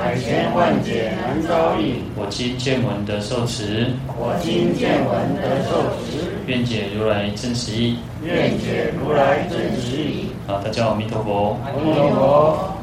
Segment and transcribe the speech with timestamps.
[0.00, 2.00] 百千万劫难遭遇。
[2.16, 3.86] 我今见闻得受持。
[4.16, 6.40] 我今见闻得受持。
[6.46, 7.98] 愿解如来真实义。
[8.24, 10.30] 愿解如来真实义。
[10.46, 11.58] 好，大家阿弥陀佛。
[11.66, 12.74] 阿弥陀佛。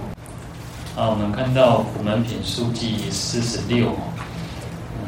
[0.96, 3.96] 啊，我们看到普门品书记四十六，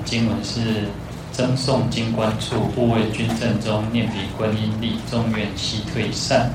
[0.04, 0.90] 经文是：
[1.32, 6.50] 增诵经观处，不为君正中，念彼观音力，众怨悉退散。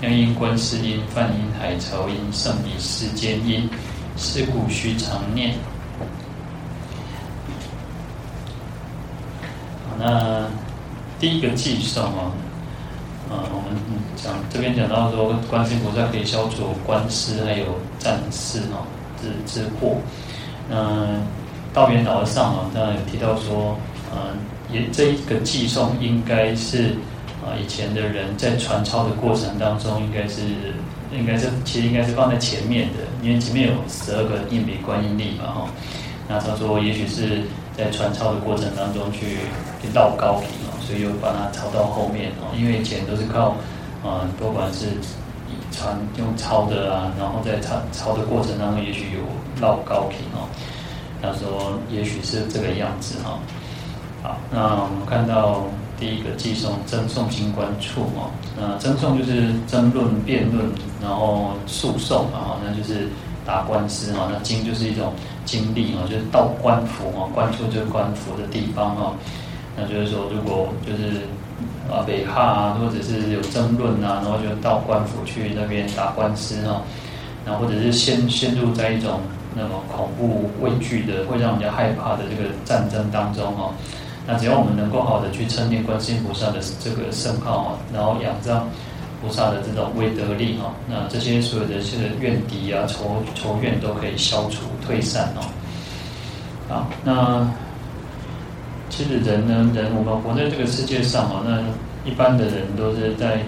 [0.00, 3.70] 妙音观世音，梵音海潮音，胜彼世间音。
[4.16, 5.54] 是故须常念。
[9.98, 10.46] 那
[11.18, 12.32] 第一个偈颂啊，
[13.30, 13.76] 呃，我们
[14.16, 17.66] 讲这边讲到说，观世音菩萨可以消除官司还有
[17.98, 18.84] 战事哦
[19.20, 19.96] 之之祸。
[20.70, 21.22] 嗯，
[21.72, 23.76] 道元老和尚啊，当然有提到说，
[24.14, 24.34] 呃，
[24.70, 26.94] 也这一个偈颂应该是
[27.44, 30.42] 啊，以前的人在传抄的过程当中，应该是。
[31.16, 35.68] 应该是，其实应该是放在前面的，因为前面有十二个硬币观音力嘛，哈。
[36.28, 37.42] 那他说，也许是
[37.76, 39.38] 在传抄的过程当中去
[39.94, 42.52] 绕高频哦，所以又把它抄到后面哦。
[42.56, 43.56] 因为以前都是靠，
[44.04, 44.86] 啊，不管是
[45.72, 49.20] 传用抄的啊，然后在抄抄的过程当中，也许有
[49.60, 50.46] 绕高频哦。
[51.22, 53.38] 他说，也许是这个样子哈。
[54.22, 55.64] 好，那我们看到。
[55.98, 60.64] 第一个寄送、赠送经官处哦，那赠送就是争论、辩论，
[61.02, 63.08] 然后诉讼啊，那就是
[63.46, 64.28] 打官司啊。
[64.30, 65.12] 那经就是一种
[65.44, 69.12] 经历啊，就是到官府啊，官处就是官府的地方啊。
[69.74, 71.22] 那就是说，如果就是
[71.90, 76.82] 啊北哈啊，或者是有争论啊，然后就到官府去那边打官司啊，
[77.44, 79.20] 然后或者是陷陷入在一种
[79.54, 83.72] 那种恐怖畏惧的，会让人家害怕的这个战争当中啊。
[84.26, 88.68] 那只要我们能够好的去称念观世音菩萨的这个圣号啊，然后仰仗
[89.22, 95.46] 菩萨的这种威德力哈，那这些所有的这个怨敌啊、仇仇怨都可以消除退散哦。
[96.68, 97.48] 好，那
[98.90, 101.62] 其实人呢，人我们活在这个世界上啊，那
[102.04, 103.38] 一般的人都是在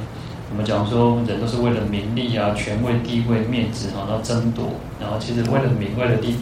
[0.50, 4.66] 我们讲说，人都是为了名利啊、权位、地位、面子啊，然后争夺，
[5.00, 6.36] 然后其实为了名、为了地。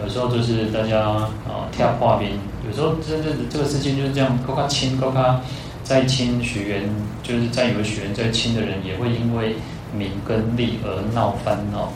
[0.00, 2.30] 有时候就是大家啊跳画边，
[2.64, 5.40] 有时候真的这个事情就是这样，高卡亲高卡
[5.82, 6.88] 再亲学员，
[7.22, 9.56] 就是再有学员再亲的人，也会因为
[9.92, 11.88] 名跟利而闹翻哦。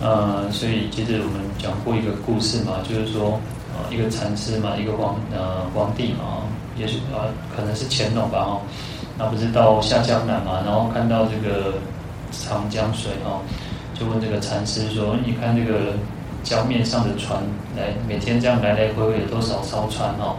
[0.00, 3.40] 呃，所以其实我们讲过一个故事嘛，就是说
[3.74, 6.46] 啊一个禅师嘛，一个皇呃皇帝嘛，
[6.78, 7.26] 也许啊
[7.56, 8.60] 可能是乾隆吧哦，
[9.18, 11.74] 那不是到下江南嘛，然后看到这个
[12.30, 13.40] 长江水哦，
[13.98, 15.94] 就问这个禅师说：“你看这个。”
[16.46, 17.42] 江面上的船
[17.76, 20.36] 来，每天这样来来回回有多少艘船哦？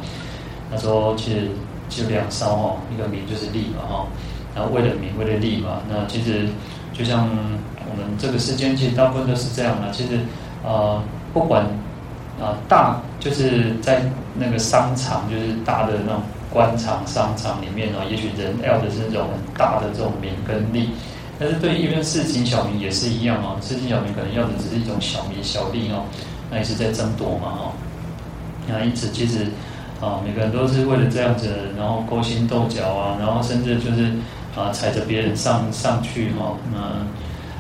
[0.72, 1.50] 他说其实
[1.90, 4.08] 就两艘哦，一个名就是利嘛哈，
[4.56, 6.48] 然后为了名为了利嘛，那其实
[6.94, 7.28] 就像
[7.90, 9.92] 我们这个世间其实大部分都是这样的。
[9.92, 10.20] 其实、
[10.64, 11.04] 呃，
[11.34, 11.66] 不管
[12.40, 14.02] 啊、大就是在
[14.34, 20.90] 那个商场，就是大的那种官场商场里面哦，也许人要的是那种很大的这种名跟利。
[21.40, 26.04] 但是对一般市井小民也是一样哦，市井小民可能要的只是一种小名小利哦，
[26.50, 27.72] 那也是在争夺嘛哦。
[28.68, 29.46] 那因此其实
[30.02, 34.12] 啊，每个人都是为了这样子，然后勾心斗角啊，然后甚至就是
[34.56, 36.80] 啊踩着别人上上去哈，那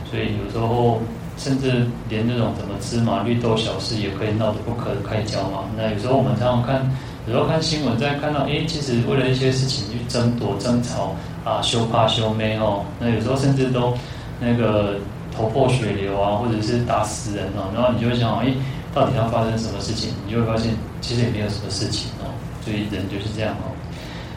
[0.09, 0.99] 所以有时候
[1.37, 5.65] 甚至连那种什么芝麻绿豆小事也可以闹得不可开交嘛。
[5.77, 6.91] 那有时候我们常常看，
[7.27, 11.15] 有时候看新闻，在看到哎，其实为了一些事情去争夺争吵。
[11.47, 13.93] 啊，修怕修妹哦，那有时候甚至都
[14.37, 14.95] 那个
[15.33, 18.51] 头破血流啊，或者是打死人哦，然后你就会想，哎，
[18.93, 20.11] 到底要发生什么事情？
[20.25, 22.27] 你就会发现，其实也没有什么事情哦。
[22.65, 23.71] 所以人就是这样哦。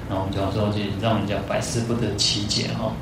[0.09, 2.93] 那我们讲说，就让人家百思不得其解哈。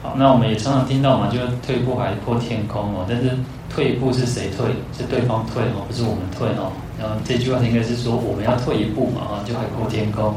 [0.00, 3.04] 好，那我们也常常听到嘛，就是退一步海阔天空哦。
[3.08, 3.30] 但是
[3.68, 4.66] 退一步是谁退？
[4.96, 6.70] 是对方退哦，不是我们退哦。
[7.00, 10.32] 然后这句话应该是说，我们要退一步嘛，啊，就海阔天空。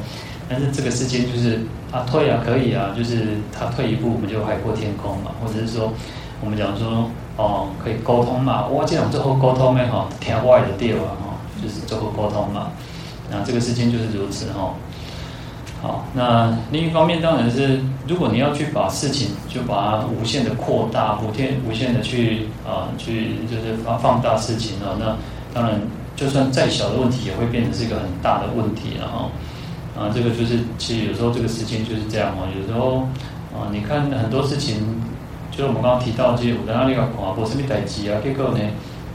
[0.50, 1.60] 但是这个世间就是
[1.92, 5.94] 啊退啊可以啊，就是他退一步，我们就海阔天空嘛，或者是说
[6.42, 12.72] 我们讲说哦可以沟通嘛，哇这种最后沟通没哈，天外的地啊哈，就是最后沟通嘛，
[13.30, 14.74] 那这个事情就是如此哈。
[15.80, 25.16] 好，那另一方面当然是，如果你要去把事情就把它无限的扩大，无限无限的去啊去就是放放大事情啊，那
[25.54, 25.80] 当然
[26.16, 29.30] 就算再小的问题也会变成是一个很大的问题了哈。
[29.98, 33.00] 啊，这个就是其实有时候这个事情就是这样哦，有时候
[33.52, 34.78] 啊，你看很多事情，
[35.50, 38.60] 就是我们刚刚提到，这些我在那里要看，不是没代志啊，结果呢，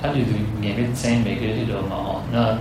[0.03, 0.17] 他就
[0.61, 2.59] 每个争每个那个嘛哦，那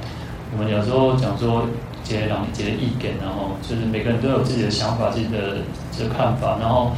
[0.53, 1.65] 我们有时候讲说，
[2.03, 5.57] 这些人这些意见，然后就是每个人都有自己的想法、自己的
[5.91, 6.91] 这个看法，然后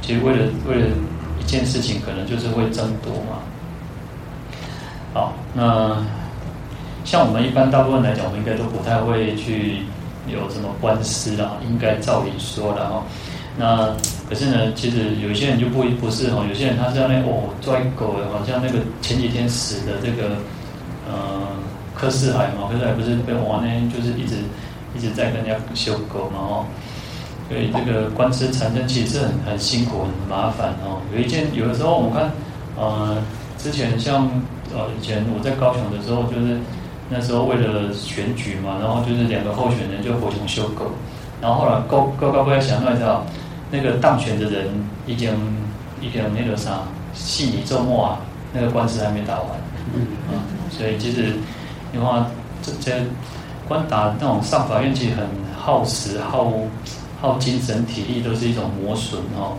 [0.00, 0.86] 其实为了为了
[1.40, 3.42] 一件事情，可能就是会争夺嘛。
[5.14, 5.96] 好，那
[7.04, 9.78] 像我们一般大部分来讲，我们应该都不太会去
[10.32, 13.02] 有什么官司啦，应该照理说的哈。
[13.56, 13.94] 那
[14.28, 20.36] 可是呢，其实有些人就不不是哈，有些人他是那哦拽狗的，好像那个前几天死的这个
[21.10, 21.48] 呃
[21.94, 24.36] 柯世海嘛，柯世海不是被我呢，就是一直
[24.96, 26.66] 一直在跟人家修狗嘛哦，
[27.48, 31.00] 所以这个官司缠身其实很很辛苦很麻烦哦。
[31.14, 32.30] 有一件有的时候我们看
[32.76, 33.16] 呃
[33.58, 34.30] 之前像。
[34.70, 36.58] 呃，以前我在高雄的时候，就是
[37.10, 40.84] 那时候为了选举嘛，然后就是两个候选人就火熊修狗，
[41.40, 43.24] 然后后来高高高不要想到你知道，
[43.70, 44.68] 那个当选的人
[45.06, 45.32] 已经
[46.02, 46.80] 已经那个啥，
[47.14, 48.20] 戏里周末啊，
[48.52, 49.46] 那个官司还没打完，
[49.94, 50.36] 嗯啊，
[50.70, 51.32] 所以其实
[51.92, 52.26] 你话
[52.62, 52.92] 这这
[53.66, 55.26] 官打那种上法院，其实很
[55.58, 56.52] 耗时、耗
[57.20, 59.56] 耗精神、体力，都是一种磨损哦。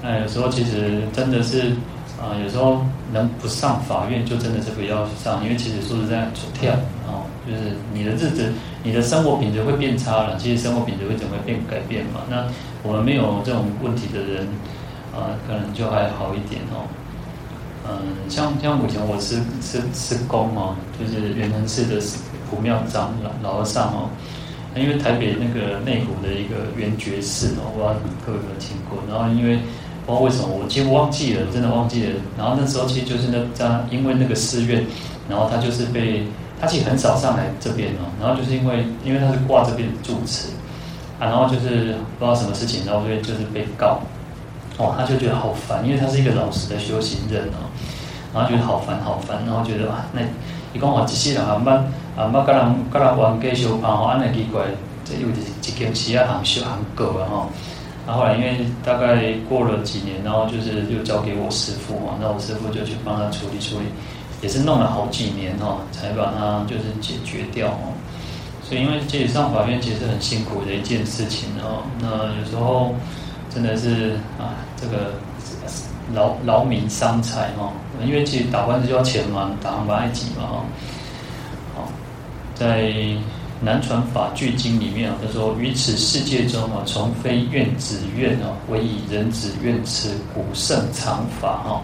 [0.00, 1.72] 那有时候其实真的是。
[2.20, 6.72] 啊，有时候能不上法院，就真的是不要上，因为其实说实在，出跳
[7.06, 10.36] 啊，就是你的日子、你的生活品质会变差了。
[10.36, 12.22] 其实生活品质会怎么变改变嘛？
[12.28, 12.44] 那
[12.82, 14.48] 我们没有这种问题的人，
[15.14, 16.90] 啊，可能就还好一点哦。
[17.88, 22.04] 嗯，像像目前我是是是公哦，就是元恒寺的
[22.50, 24.10] 普庙长老老和尚哦。
[24.74, 27.94] 因为台北那个内湖的一个圆觉寺哦，我不知道
[28.26, 28.98] 各位有没有听过？
[29.08, 29.60] 然后因为。
[30.08, 32.12] 不知道为什么，我几乎忘记了，真的忘记了。
[32.38, 34.82] 然后那时候其实就是那张因为那个寺院，
[35.28, 36.24] 然后他就是被
[36.58, 38.08] 他其实很少上来这边哦。
[38.18, 40.48] 然后就是因为因为他是挂这边住持
[41.20, 44.00] 啊，然后就是不知道什么事情，然后所以就是被告
[44.78, 47.68] 哦，他就觉得好烦，因为他是一个老实的修行人哦，
[48.32, 50.22] 然后觉得好烦好烦，然后觉得啊，那
[50.72, 54.62] 一讲我这些人啊，不啊不跟人跟人玩给修盘哦，安尼奇怪，
[55.04, 57.48] 这有一一间企业行修行过啊哈。
[58.08, 63.84] 然后来，因为大概过了几年，然后就是又交给我师傅嘛，那我师傅就去帮他处理处理，
[64.40, 67.92] 也是弄了好几年哦，才把它就是解决掉哦。
[68.62, 71.82] 所以，因为其实上法院其实是很辛苦的一件事情哦。
[72.00, 72.94] 那有时候
[73.50, 75.12] 真的是啊，这个
[76.14, 77.72] 劳劳民伤财哦，
[78.02, 80.64] 因为其实打官司就要钱嘛，打很埃及嘛哦。
[81.76, 81.88] 好，
[82.54, 82.90] 在。
[83.60, 91.82] 南传法句经里面啊，他说：“于此世界中啊，从非愿子愿啊，唯以人子愿持古圣常法哈。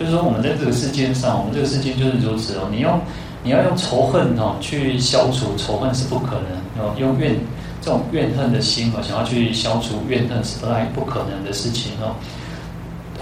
[0.00, 2.66] 就是说，我们在这个世界上，我们这个世界就是如此哦。
[2.70, 2.98] 你用
[3.44, 7.36] 你要用仇恨哦去消除仇恨是不可能哦，用怨
[7.82, 12.16] 这种怨恨的心哦，想要去消除怨恨是本来不可能的事情哦。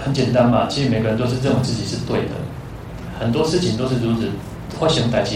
[0.01, 2.31] 很简单嘛，其实每个人都是认为自己是对的，
[3.19, 4.29] 很多事情都是如此，
[4.79, 5.35] 或想代志。”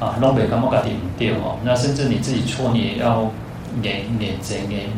[0.00, 3.30] 啊，弄北干莫搞定掉哦，那甚至你自己错，你也要
[3.82, 4.88] 念念真念，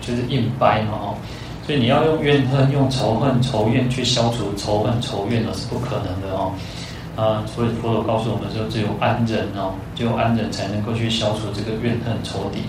[0.00, 1.16] 就是硬掰嘛哦。
[1.64, 6.52] 所以你要用怨恨、用仇恨、仇怨去消除仇恨、仇怨，那是不可能的哦。
[7.14, 12.60] 啊，所以佛陀告诉我们说，只有安忍哦，只有安忍才能够去消除这个怨恨仇敌。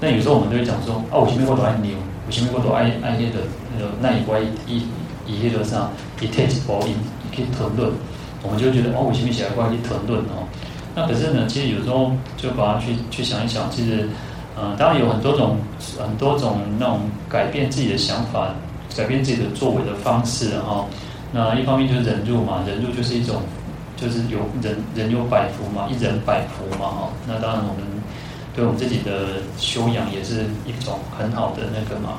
[0.00, 1.96] 那有时候我们都会讲说，啊，我前面过多爱牛，
[2.26, 3.46] 我前面过多爱爱那个
[3.80, 4.86] 呃那一关一
[5.26, 6.92] 一一个上一贴一包一
[7.34, 7.90] 可以吞论，
[8.42, 10.46] 我们就觉得哦，我前面写的关系吞论哦。
[10.94, 14.08] 那 可是呢，其实有时候就把它去去想一想，其实，
[14.56, 15.58] 呃，当然有很多种
[15.98, 18.48] 很多种那种改变自己的想法、
[18.96, 20.86] 改变自己的作为的方式哈。
[21.32, 23.42] 那一方面就是忍辱嘛，忍辱就是一种，
[23.96, 27.08] 就是有人人有百福嘛，一忍百福嘛哈。
[27.26, 27.82] 那当然我们
[28.54, 32.18] 对我们自己的修养也是一种很好的那个嘛。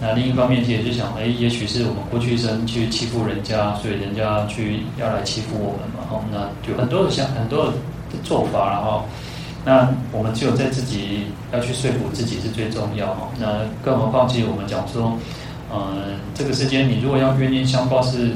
[0.00, 6.24] 那另一方面，其实就想，哎，也许是我们过去生去欺负人家，所以人家去要来欺负我们嘛哈。
[6.32, 7.72] 那就很多的想很多的。
[8.22, 9.04] 做法，然后，
[9.64, 13.28] 那我们只有在自己要去说服自己是最重要哈。
[13.38, 15.18] 那更何况，其实我们讲说，
[15.72, 16.02] 嗯、呃，
[16.34, 18.32] 这个世间你如果要冤冤相报，是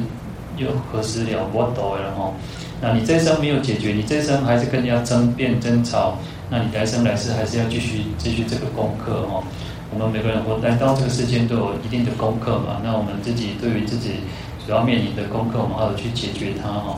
[0.57, 1.47] 又何时了？
[1.53, 2.33] 我懂了哈。
[2.81, 6.17] 那你这一生没有解决，你这一生还是跟人家争辩争吵，
[6.49, 9.43] 那你来生来世还是要继续继续这个功课哈。
[9.91, 12.81] 我们每个人活来到这个世间都有一定的功课嘛。
[12.85, 14.21] 那我们自己对于自己
[14.65, 16.97] 主要面临的功课，我们好好去解决它哈。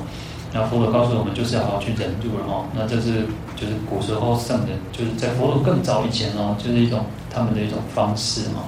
[0.52, 2.66] 那佛陀告诉我们，就是要好好去忍住了哦。
[2.75, 8.66] 那这是就是古时候圣人，就是在佛陀更早以前哦，就是一种他们的一种方式哦。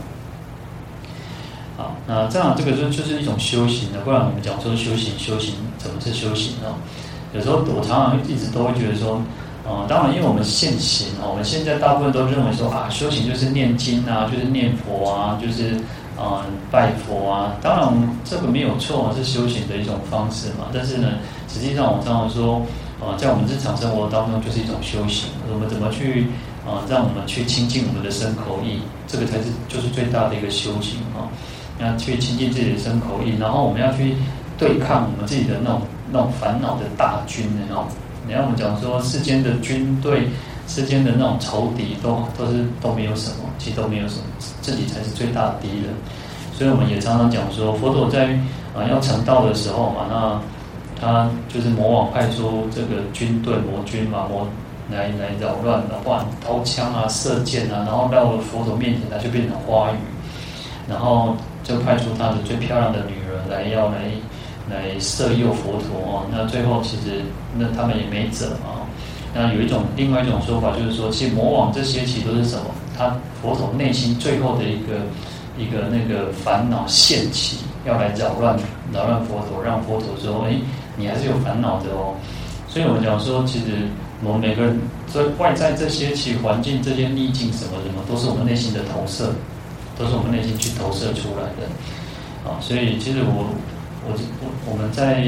[1.77, 6.75] 好，那这样这个就就是一种修行的，不然我们讲说修行，修行怎么是修行呢？
[7.35, 9.23] 有时候我常常一直都会觉得说，
[9.67, 15.81] 呃，当然，因为我们现行啊，我们现在大部分都认为说啊，修行就是念经啊，就是念佛啊，就是
[16.23, 17.57] 啊、拜佛啊。
[17.61, 17.93] 当然，
[18.25, 20.67] 这个没有错，是修行的一种方式嘛。
[20.73, 21.09] 但是呢，
[21.49, 22.63] 实际上我们常常说，
[23.01, 25.29] 啊、在我们日常生活当中就是一种修行。
[25.53, 26.29] 我们怎么去
[26.65, 31.27] 啊、让我们去亲近我们的身口意，这个才是就是最大的一个修行啊。
[31.81, 34.15] 要去亲近自己的身口意，然后我们要去
[34.57, 37.83] 对抗我们自己的那种那种烦恼的大军啊。
[38.25, 40.29] 你要我们讲说，世间的军队、
[40.67, 44.25] 世间的那种仇敌都，都是都没有什么，其实都没有什么，
[44.61, 45.95] 自己才是最大的敌人。
[46.55, 48.39] 所以我们也常常讲说，佛陀在
[48.75, 50.41] 啊要成道的时候嘛，那
[51.01, 54.47] 他就是魔王派出这个军队魔军嘛，魔
[54.91, 59.97] 来来扰乱的话，刀枪啊、射箭啊，然后到了佛陀面前，他就变成花语，
[60.89, 63.99] 然后就派出他的最漂亮的女儿来要来。
[64.71, 67.21] 来色诱佛陀哦，那最后其实
[67.59, 68.82] 那他们也没辙啊。
[69.35, 72.65] 那有一种另外一种说法，就是说，其实魔王这些其实都是什么？
[72.97, 75.01] 他佛陀内心最后的一个
[75.59, 78.57] 一个那个烦恼现起，要来扰乱
[78.93, 80.55] 扰乱佛陀，让佛陀说：哎，
[80.97, 82.15] 你还是有烦恼的哦。
[82.69, 83.89] 所以我们讲说，其实
[84.23, 89.33] 我们每个人在外在这些其环境、这些逆境什么什么，都是我们内心的投射，
[89.99, 92.61] 都是我们内心去投射出来的啊。
[92.61, 93.47] 所以其实我。
[94.05, 94.11] 我
[94.41, 95.23] 我我们在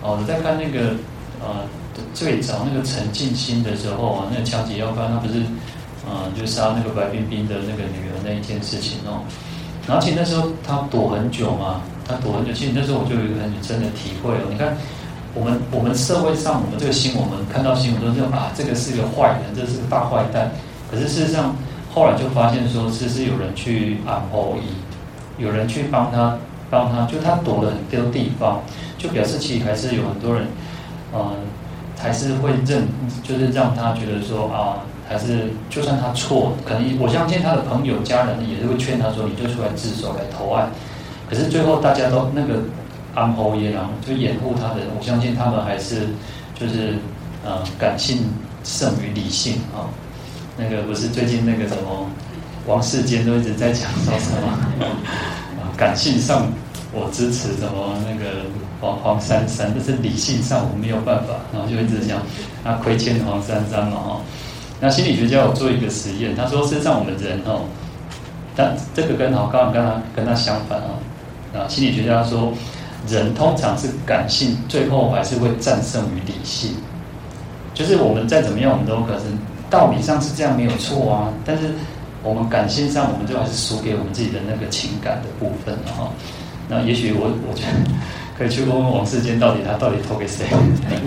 [0.00, 0.94] 哦，我在看那个
[1.42, 1.66] 呃
[2.14, 5.42] 最早那个陈进兴的时候啊，那个枪击要犯，他不是
[6.06, 9.22] 呃就杀那个白冰冰的那个女儿那一件事情哦。
[9.86, 12.52] 然后其实那时候他躲很久嘛，他躲很久。
[12.52, 14.48] 其实那时候我就有一个很深的体会哦。
[14.50, 14.76] 你看
[15.34, 20.50] 我们我们社会上我们这个新闻，我们看到新闻都是啊，这个是个坏人，这是个大坏蛋。
[20.90, 21.54] 可是事实上
[21.92, 26.36] 后来就发现说，是是有人去安保伊，有人去帮他。
[26.68, 28.60] 帮他，就他躲了很多地方，
[28.98, 30.48] 就表示其实还是有很多人，
[31.14, 31.30] 嗯、
[31.98, 32.86] 还是会认，
[33.22, 40.70] 就是让他觉得说啊，还是就算他错，可能我相信他的朋友、家人也是会劝他说，你就出来自首来投案。
[41.28, 42.60] 可是最后大家都那个
[43.14, 46.08] 安侯爷郎就掩护他的，我相信他们还是
[46.54, 46.94] 就是
[47.44, 48.18] 呃感性
[48.62, 49.88] 胜于理性啊。
[50.56, 52.08] 那个不是最近那个什么
[52.66, 54.48] 王世坚都一直在讲说什么
[55.60, 55.72] 啊？
[55.76, 56.46] 感性上
[56.92, 58.42] 我支持什么那个
[58.80, 62.20] 黄黄珊珊，但是理性上我们没有办法，然后就一直讲
[62.64, 64.20] 啊亏欠黄珊珊嘛哈。
[64.80, 67.62] 那心理学家有做一个实验，他说身上我们人哦，
[68.54, 70.90] 但这个跟好刚刚跟他跟他相反啊
[71.54, 72.52] 啊，心理学家说
[73.08, 76.70] 人通常是感性，最后还是会战胜于理性，
[77.74, 79.38] 就是我们再怎么样，我们都可能
[79.70, 81.70] 道理上是这样没有错啊，但是。
[82.22, 86.10] 我们感性上，我们就还是输给我们自己的那个情感的部分了哈。
[86.68, 87.68] 那也许我我觉得
[88.36, 90.46] 可以去问问王世坚，到底他到底投给谁？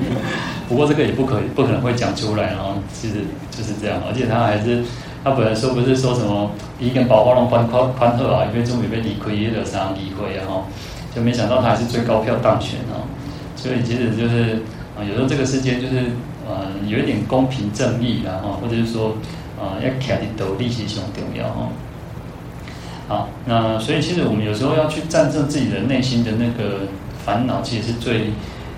[0.67, 3.15] 不过这个也不可不可能会讲出来，然后其实
[3.51, 4.01] 就是这样。
[4.07, 4.83] 而且他还是
[5.23, 10.65] 他本来说不是说什么一根宝华龙宽宽宽贺啊，因为终于被理亏也有啥理亏啊哈，
[11.15, 13.05] 就没想到他还是最高票当选啊。
[13.55, 14.61] 所以其实就是
[14.97, 16.11] 啊，有时候这个世界就是
[16.47, 19.15] 呃有一点公平正义的哈，或者是说。
[19.59, 21.67] 啊，要看的斗力是很重要哈。
[23.09, 26.87] 好，那所以其实我们有时候要去战胜自己的内心的那个
[27.25, 28.31] 烦恼，其实是最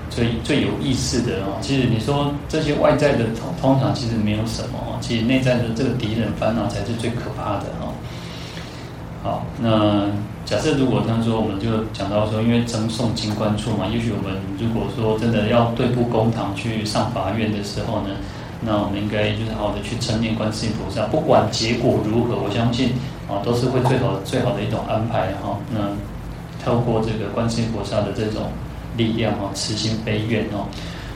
[0.09, 1.57] 最最有意思的哦。
[1.61, 7.93] 其实你说这些外在的通通常其实没有什么哦，其实内在的这个敌人烦恼才是最可怕的哈。
[9.23, 10.07] 好，那
[10.45, 18.09] 假设如果他说我们就讲到说，因为争讼经关处嘛，也许我们如果说真的要对簿公堂去上法院的时候呢？
[18.63, 22.93] 那我们应该就是好好的去称念观世音菩萨，不管结果如何，我相信
[23.27, 25.57] 啊都是会最好最好的一种安排哈。
[25.73, 25.79] 那
[26.63, 28.51] 透过这个观世音菩萨的这种
[28.97, 30.65] 力量哦，慈心悲愿哦。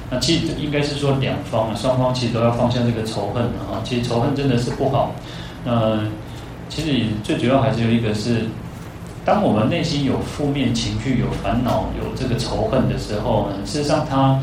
[0.09, 3.81] 那其实应该是说两方啊双方其实都要放下这个仇恨哈。
[3.83, 5.11] 其实仇恨真的是不好。
[5.63, 5.99] 那
[6.69, 8.45] 其实最主要还是有一个是，
[9.23, 14.39] 当我们内心有负面情绪、有烦恼、有这个仇恨的时候呢，事实上它。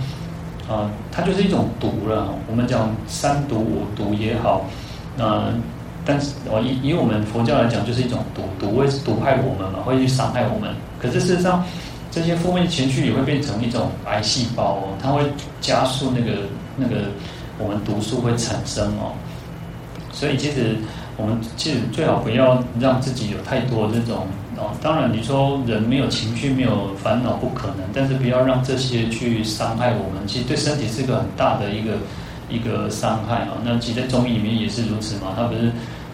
[0.69, 2.33] 啊，它就是一种毒了。
[2.49, 4.65] 我们讲三毒五毒也好，
[5.19, 5.53] 那
[6.07, 10.73] 但是哦，以以我们佛教来讲，就是一种毒，毒会毒害我们嘛，会去伤害我们。
[11.03, 11.65] 可是事实上，
[12.11, 15.23] 这些负面情绪也会变成一种癌细胞哦，它会
[15.61, 16.43] 加速那个
[16.77, 17.07] 那个
[17.59, 19.13] 我们毒素会产生哦。
[20.13, 20.77] 所以其实
[21.17, 24.71] 我们其实最好不要让自己有太多这种哦。
[24.81, 30.27] 当然，你说人没有情绪、没有烦恼不可能，但是不要让这些去伤害我们。
[30.27, 31.95] 其实对身体是个很大的一个
[32.49, 33.57] 一个伤害啊。
[33.65, 35.33] 那其实在中医里面也是如此嘛。
[35.35, 35.73] 他不是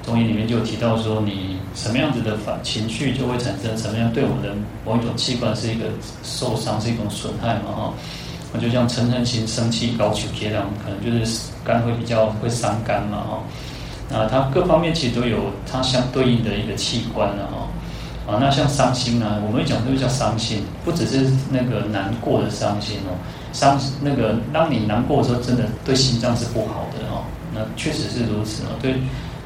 [0.09, 5.85] 中医里面就有提到说，你什么样子的反情绪就会产生什么样对我们的某一种器官是一个
[6.23, 7.93] 受伤，是一种损害嘛哈。
[8.51, 13.43] 那就像嗔恨心生气高取结党，可能就是肝会比较会伤肝嘛哈。
[14.09, 18.33] 那它各方面其实都有它相对应的一个器官了哈。
[18.33, 23.13] 啊，那像伤心呢，我们讲这个叫伤心，不只是那个难过的伤心哦，
[23.53, 27.25] 伤那个当你难过的时候，真的对心脏是不好的哦。
[27.55, 28.95] 那确实是如此哦，对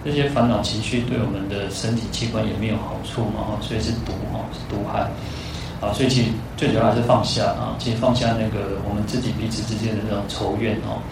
[0.05, 5.01] 这些烦恼情绪对我们的身体器官也没有好处嘛，所以是毒哈，是毒害。
[5.81, 11.03] 啊，所以其实最主要还是放下啊，其实放下那个我们自己彼此之间的那种仇怨哦。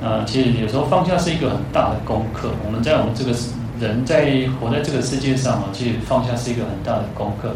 [0.00, 3.32] 那其实有时候放下是一个很大的功课，我们在我们这个。
[3.80, 7.52] 人在活在这个世界上啊，其实放下是一个很大的功课。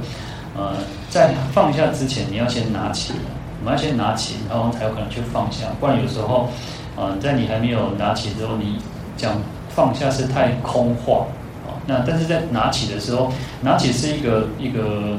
[0.57, 0.75] 呃，
[1.09, 3.13] 在放下之前，你要先拿起，
[3.61, 5.67] 我们要先拿起，然后才有可能去放下。
[5.79, 6.49] 不然有时候，
[6.97, 8.77] 呃，在你还没有拿起之后，你
[9.17, 9.41] 讲
[9.77, 11.27] 放下是太空话
[11.67, 11.77] 啊。
[11.87, 13.31] 那但是在拿起的时候，
[13.61, 15.19] 拿起是一个一个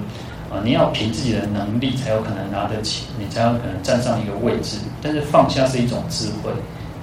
[0.50, 4.80] 啊，你要凭自己的能力才有可能拿得起，你才有可能站上一个位置。
[5.02, 6.52] 但是放下是一种智慧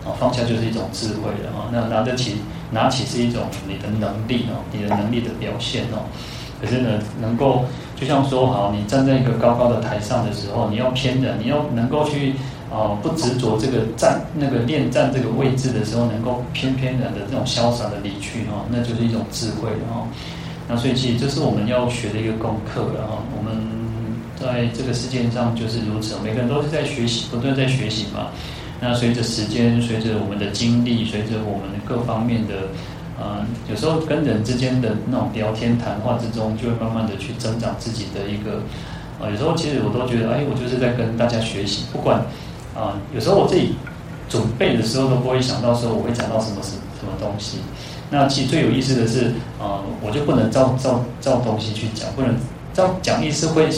[0.05, 1.71] 啊，放下就是一种智慧的啊。
[1.73, 2.37] 那拿得起。
[2.71, 6.11] 拿起是一种你的能力哦，你的能力的表现哦。
[6.61, 12.35] 可是呢，能够就像说好，你站在一个高高的台上的时候，你要偏的，你要能够去
[12.75, 20.09] 啊、不执着这个站那个恋战这个位置的时候，能够翩翩的的这种潇洒的离去哦，那就是一种智慧哦。
[20.67, 23.23] 那所以其实这是我们要学的一个功课了哈。
[23.37, 23.55] 我们
[24.35, 28.29] 在这个世界上就是如此，每个人都是在学习，不断在学习嘛。
[28.81, 32.55] 那随着时间，随着我们的经历，随着我们各方面的，
[33.19, 38.61] 呃，有时候跟人之间的那种聊天谈话之中，就会慢慢的去增长自己的一个，
[39.21, 42.21] 呃，有时候其实我都觉得，哎，我就是在跟大家学习，不管，
[42.75, 43.77] 啊、有时候我自己
[44.29, 47.59] 准备的时候都不会想到说我会讲到什么什什么东西。
[48.11, 49.29] 那其实最有意思的是，
[49.61, 52.35] 啊、我就不能照照照东西去讲，不能
[52.73, 53.69] 照讲意思会，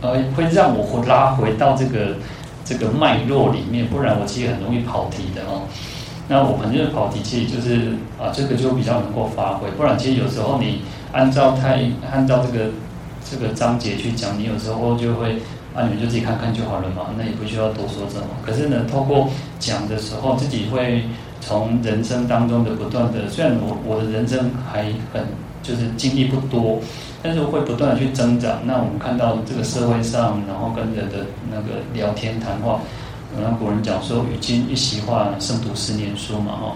[0.00, 2.16] 呃，会让我会拉回到这个。
[2.64, 5.62] 这个脉络里面，不然我其实很容易跑题的哦。
[6.28, 9.68] 那我们这个跑题其实就是啊，这个就比较能够发挥。
[9.72, 10.82] 不然其实有时候你
[11.12, 12.70] 按照太按照这个
[13.28, 15.42] 这个章节去讲，你有时候就会
[15.74, 18.26] 啊，你们就自己看看就好了嘛，那也不需要多说什么。
[18.44, 21.04] 可是呢，透过讲的时候，自己会
[21.40, 25.24] 从人生当中的不断的，虽然我我的人生还很
[25.62, 26.78] 就是经历不多。
[27.24, 28.58] 但是会不断的去增长。
[28.64, 32.80] 那我们看到这个社会上，然后跟人的那个聊天谈话，
[33.40, 36.74] 然后古人讲说，语经一席话，胜读十年书嘛，哈。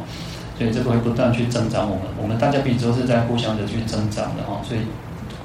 [0.56, 2.04] 所以这个会不断去增长我们。
[2.22, 4.62] 我们大家彼此都是在互相的去增长的哈。
[4.62, 4.80] 所以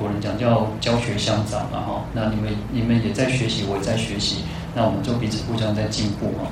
[0.02, 2.02] 古人讲叫教学相长嘛，哈。
[2.14, 6.50] 那你们你们也在学习，我也在学习，那我们就彼此互相在进步嘛。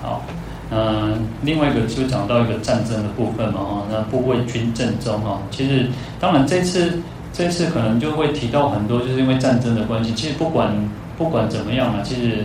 [0.00, 0.22] 好。
[0.70, 5.40] 嗯，另外一个就讲到一个战争的部分嘛，哈，那不为君正中哈。
[5.50, 5.88] 其实，
[6.20, 7.00] 当然这次
[7.32, 10.12] 这次可能就会提到很多，就是因为战争的关系。
[10.12, 10.70] 其实不管
[11.16, 12.44] 不管怎么样呢，其实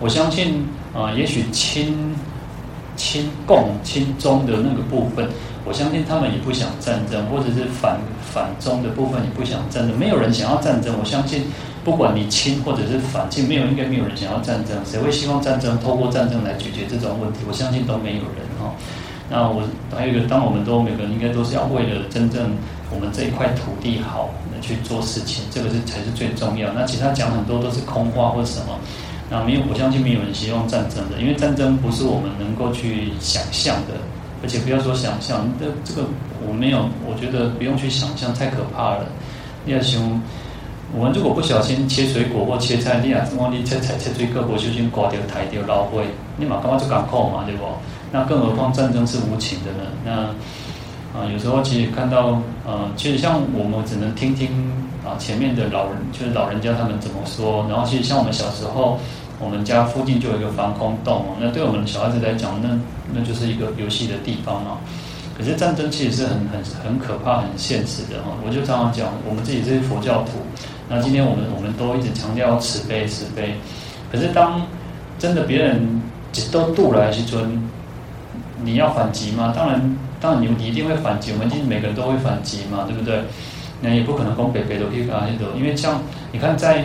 [0.00, 2.16] 我相信啊，也许亲
[2.96, 5.28] 亲共亲中的那个部分，
[5.68, 8.00] 我相信他们也不想战争，或者是反
[8.32, 9.98] 反中的部分也不想战争。
[9.98, 11.44] 没有人想要战争，我相信。
[11.84, 17.38] 不管你亲或者是反，亲没有应该没有人想要战争，谁会希望战争透过战争来解决这种问题？
[17.48, 18.74] 我相信都没有人哈。
[19.30, 19.62] 那我
[19.96, 22.50] 还有一个，当我们都每个人应该都是要为了真正
[22.90, 24.28] 我们这一块土地好
[24.60, 26.70] 去做事情，这个是才是最重要。
[26.74, 28.78] 那其他讲很多都是空话或什么，
[29.30, 33.94] 那没有，我相信没有人希望战争的，因为战争不是我们能够去想象的，
[34.42, 36.06] 而且不要说想象，这这个
[36.46, 39.06] 我没有，我觉得不用去想象，太可怕了。
[39.64, 40.00] 你要想。
[40.96, 46.02] 我们如果不小心切水果或切菜，你啊，往你切菜切水果，不小心刮掉、抬掉、捞灰，
[46.38, 47.64] 你嘛干嘛就港口嘛，对不？
[48.10, 49.90] 那更何况战争是无情的呢？
[50.02, 50.12] 那
[51.20, 54.48] 啊、有时候其实看到，呃，其实像我们只能听听
[55.04, 57.66] 啊，前面的老人，就是老人家他们怎么说。
[57.68, 58.98] 然后其实像我们小时候，
[59.38, 62.78] 我们家附近就有一个防空洞，那对我们小孩子来讲，那
[63.14, 64.78] 那就是一个游戏的地方嘛。
[65.36, 68.32] 可是战争其实是很很很可怕、很现实的哈。
[68.44, 70.32] 我就常常讲，我们自己是佛教徒。
[70.88, 73.54] 那今天我们我们都一直强调慈悲慈悲，
[74.10, 74.62] 可是当
[75.18, 76.02] 真的别人
[76.50, 77.62] 都渡来去尊，
[78.64, 79.52] 你要反击吗？
[79.56, 83.22] 当然，当然你你一定会反击，我们今天每个人都会反击嘛，对不对？
[83.80, 86.00] 那也不可能讲北北都可以搞那种，因为像
[86.32, 86.82] 你看在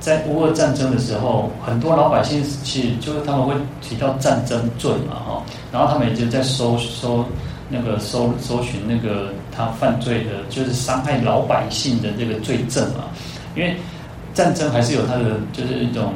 [0.00, 7.24] 在乌俄战争的时候，很多老百姓是就是他们会提到战争罪嘛，哈，然后他们也就在搜搜。
[7.68, 13.10] 那个搜搜寻那个他犯罪的，就是伤害老百姓的这个罪证啊，
[13.56, 13.74] 因为
[14.32, 16.12] 战争还是有它的，就是一种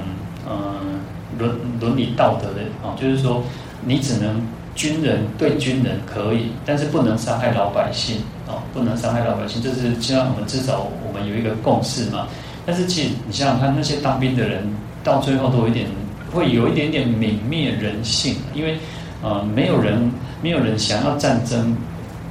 [0.49, 1.01] 嗯
[1.37, 3.43] 伦伦理道德的啊，就是说
[3.85, 4.41] 你只能
[4.77, 12.29] 军人对军人可以，但是不能伤害老百姓啊，不能伤害老百姓，这是希望我们至少我们有一个共识嘛。
[12.67, 14.63] 但是其实你想想看，那些当兵的人
[15.03, 15.87] 到最后都有一点，
[16.33, 18.79] 会有一点点泯灭人性，因为
[19.23, 20.11] 呃，没有人
[20.43, 21.77] 没有人想要战争，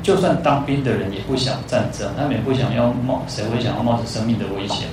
[0.04, 4.88] 就算当兵的人也不想战争，他们也不想要冒，谁会想要冒着生命的危险？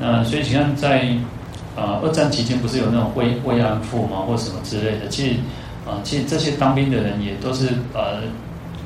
[0.00, 1.16] 那所以你看在。
[1.76, 5.08] 呃，二战期间不是有那种慰慰安妇吗，或什么之类的？
[5.08, 5.34] 其实，
[5.84, 8.20] 啊、其实这些当兵的人也都是呃，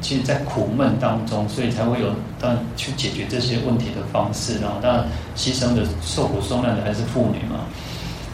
[0.01, 2.09] 其实，在苦闷当中，所以才会有
[2.41, 4.59] 当去解决这些问题的方式。
[4.61, 5.07] 然后，当然
[5.37, 7.67] 牺牲的受苦受难的还是妇女嘛。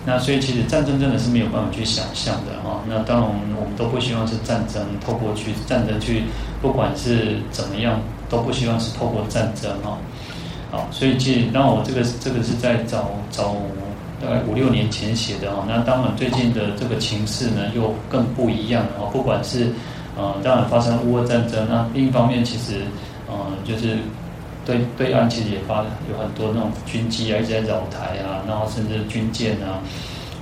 [0.06, 2.80] 那所以，其实战争真的是没有办法去想象的哈。
[2.88, 6.24] 那当然，我们我们都不希望是战争透过去战争去，
[6.60, 9.98] 不管是怎么样，都不希望是透过战争哈。
[10.70, 13.54] 好，所以其实当然我这个这个是在找找。
[14.22, 19.10] 大概五六年前写的哈，那当然最近的这个情势呢又更不一样了哦。
[19.12, 19.68] 不管是
[20.16, 22.82] 呃，当然发生乌俄战争，那另一方面其实
[23.28, 23.98] 呃，就是
[24.64, 29.80] 对对岸其实也发有很多那种军机啊一直在扰台啊，然后甚至军舰啊，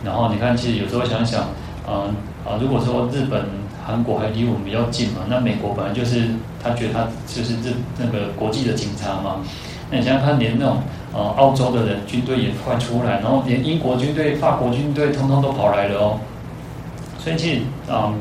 [0.05, 1.47] 然后你看其实有时候想想，
[1.87, 2.11] 呃
[2.45, 3.45] 啊，如果说日本、
[3.85, 6.29] 韩国还离我们比较近嘛，那美国本来就是
[6.63, 9.37] 他觉得他就是日那个国际的警察嘛。
[9.91, 10.79] 那你想想看，连那种
[11.13, 16.21] 呃澳洲的人军队也快出来，然后连英国军队、法国军队通通都跑来了哦。
[17.19, 18.15] 所以其实嗯，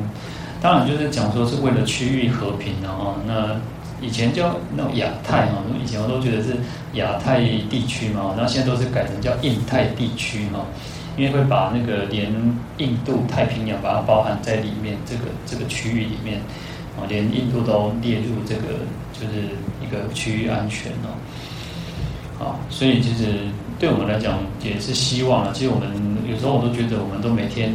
[0.62, 3.15] 当然就是讲说是为了区域和平的哦。
[3.26, 3.60] 那
[4.00, 6.56] 以前叫那种亚太哈，以前我都觉得是
[6.93, 10.65] 亚太地区嘛，然后现在都是改成叫印太地区哈，
[11.17, 12.32] 因为会把那个连
[12.78, 16.39] 印度太平洋把它包含在里面，这个这个区域里面
[16.97, 18.62] 啊，连印度都列入这个
[19.13, 19.50] 就是
[19.82, 21.17] 一个区域安全哦。
[22.43, 23.36] 啊，所以其实
[23.80, 25.54] 对我们来讲也是希望了。
[25.54, 25.89] 其实我们
[26.28, 27.71] 有时候我都觉得，我们都每天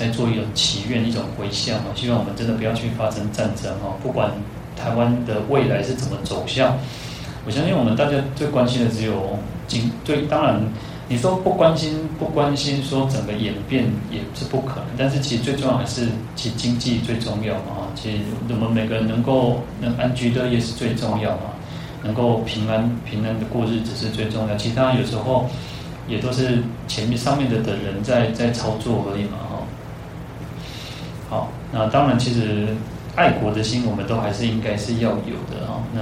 [0.00, 3.92] 在做一种祈愿、一种回向啊，希望我们真的不要去发生战争哦。
[4.02, 4.30] 不管
[4.74, 6.78] 台湾的未来是怎么走向，
[7.44, 9.92] 我相信我们大家最关心的只有经。
[10.02, 10.58] 对，当然
[11.06, 14.86] 你说不关心，不关心说整个演变也是不可能。
[14.96, 17.92] 但是其实最重要还是其经济最重要嘛。
[17.94, 21.42] 其实我们每个人能够能安居乐业是最重要嘛。
[22.02, 25.46] 能够平安平安的过日子是最重要，其他有时候
[26.08, 29.36] 也都是前面上面的的人在在操作而已嘛，
[31.30, 32.76] 好，那当然，其实
[33.14, 35.80] 爱国的心我们都还是应该是要有的哈。
[35.94, 36.00] 那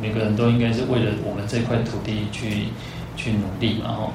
[0.00, 2.68] 每个人都应该是为了我们这块土地去
[3.16, 4.12] 去努力嘛，哈。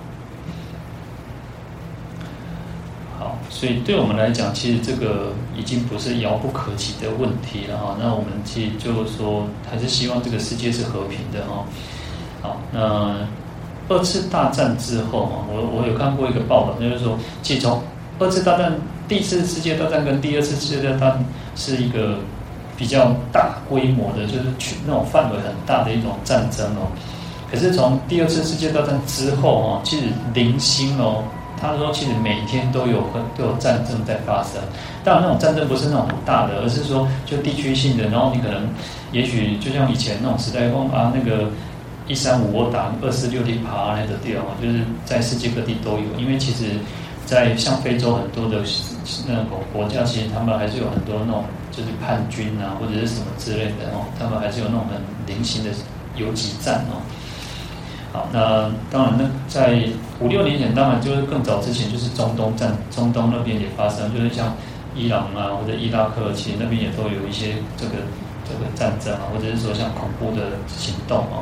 [3.50, 7.96] 所以对我们来讲，其实这个已经不是遥不可及的问题了哈。
[8.00, 11.66] 那我们其实就是说，还是希望这个世界是和平的哈。
[12.42, 13.16] 好，那
[13.90, 17.82] 二次大战之后哈，我我有看过一个报道，就是说，其实从
[18.20, 18.74] 二次大战、
[19.14, 21.24] 第一次世界大战跟第二次世界大战
[21.56, 22.18] 是一个
[22.76, 26.90] 比较大规模的，就是去那种范围很大的一种战争哦。
[27.52, 31.24] 可是从第二次世界大战之后哈，其实零星哦。
[31.62, 34.60] 他说：“其实每天都有很都有战争在发生，
[35.04, 38.06] 当然那种战争不是那种很大的，而是说就地区性的。
[38.10, 38.68] 然后你可能，
[39.12, 41.52] 也许就像以前那种时代风啊，那个
[42.08, 46.20] 一三五我打二四六零爬那个地方，就是在世界各地都有。
[46.20, 46.66] 因为其实，
[47.26, 48.64] 在像非洲很多的
[49.28, 55.70] 那个国家，其实他们还是有很多那种就是叛军啊，或者是什么之类的哦，他们还是有那种很零星的
[56.16, 57.02] 游击战哦。”
[58.14, 59.84] 好，那当然，那在
[60.20, 64.56] 五六年前，当然就是更早之前，就是中东战，中东那边也发生，就是像
[64.96, 67.94] 伊朗啊或者伊拉克，其实那边也都有一些这个
[68.48, 71.42] 这个战争啊，或者是说像恐怖的行动啊。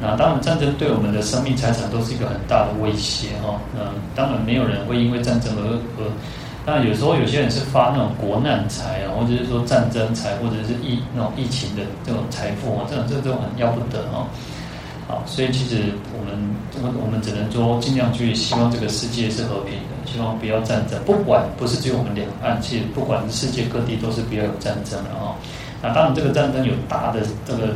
[0.00, 3.60] 那当然，战争对我们的生命财产都是一个很大的威胁哈。
[3.76, 3.80] 那
[4.14, 6.10] 当然没有人会因为战争而而。
[6.66, 14.28] 那有时候有些人是发那种国难财啊，或者是说战争财，或者是疫那种疫情的这种财富啊，这种这种很要不得哦。
[15.08, 16.38] 好，所以其实我们
[16.82, 21.00] 我我们只能说尽量去希望这个世界是和平的，希望不要战争。
[21.04, 25.34] 不管不是只有我们两岸，其实不管是世界各地都是不要有战争的哦。
[25.82, 27.68] 那当然这个战争有大的这个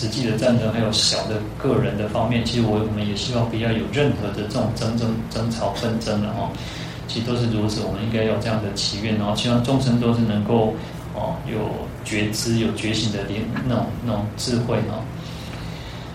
[0.00, 2.42] 实际的战争，还有小的个人的方面。
[2.42, 6.50] 其实我我们也希望不要有任何的这种争争争吵纷争了哈。
[7.06, 10.72] 其实都是如此，我们应该有这样的祈愿，然后希望众生都是能够
[11.14, 11.58] 哦有
[12.02, 15.04] 觉知、有觉醒的点那种那种智慧哦。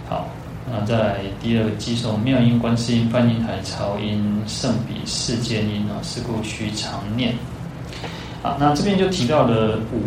[0.10, 0.28] 好，
[0.71, 7.36] 那再来第二个偈颂：妙音观世音，梵音海潮音，胜彼世间音啊，是故须常念。
[8.41, 10.02] 好，那这边就提到了五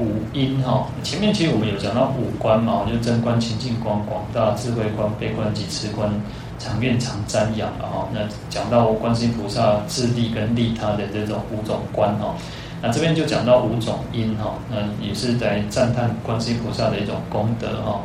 [0.00, 0.88] 五音哈。
[1.02, 6.10] 前面其实我们有讲到五观嘛，就真观、清净观、广大智慧观、悲观及痴观。
[6.62, 12.34] 常愿常瞻仰了哈，那讲到观世音菩萨自利跟利他的这种五种观哈，
[12.82, 18.02] 那这边就讲到五种音哈，那也是在赞叹观世音菩萨的一种功德哈。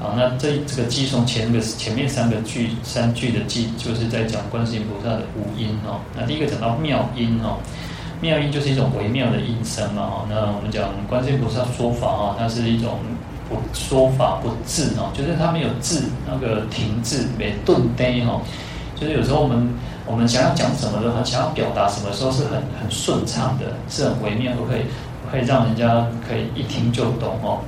[0.00, 6.00] 好，那这这个偈颂前个前面三个句三句的偈，就是在讲观世音菩萨的五音哦。
[6.16, 7.58] 那第一个讲到妙音哦，
[8.18, 10.26] 妙音就是一种微妙的音声嘛哦。
[10.30, 12.96] 那我们讲观世音菩萨说法哦，它是一种
[13.46, 18.40] 不说法不滞哦，就是它没有滞那个停滞没顿呆哈。
[18.98, 19.68] 就是有时候我们
[20.06, 24.80] 我们想要讲什么的话，想要表达什么时候是很很顺畅的，是很微妙，都可以
[25.30, 27.58] 可以让人家可以一听就懂哦。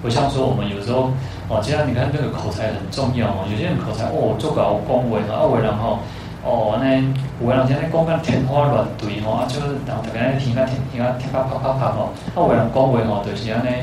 [0.00, 1.10] 不像说我们有时候。
[1.50, 3.42] 哦，其实你看这个口才很重要哦。
[3.50, 5.98] 有些人口才哦，做搞恭维啊，有的人吼
[6.46, 6.94] 哦，那
[7.42, 13.82] 有的人像那讲个天花乱坠吼，啊，就是然后大家听个听听个听个啪啪啪吼，啊，有的人恭维吼，就是安尼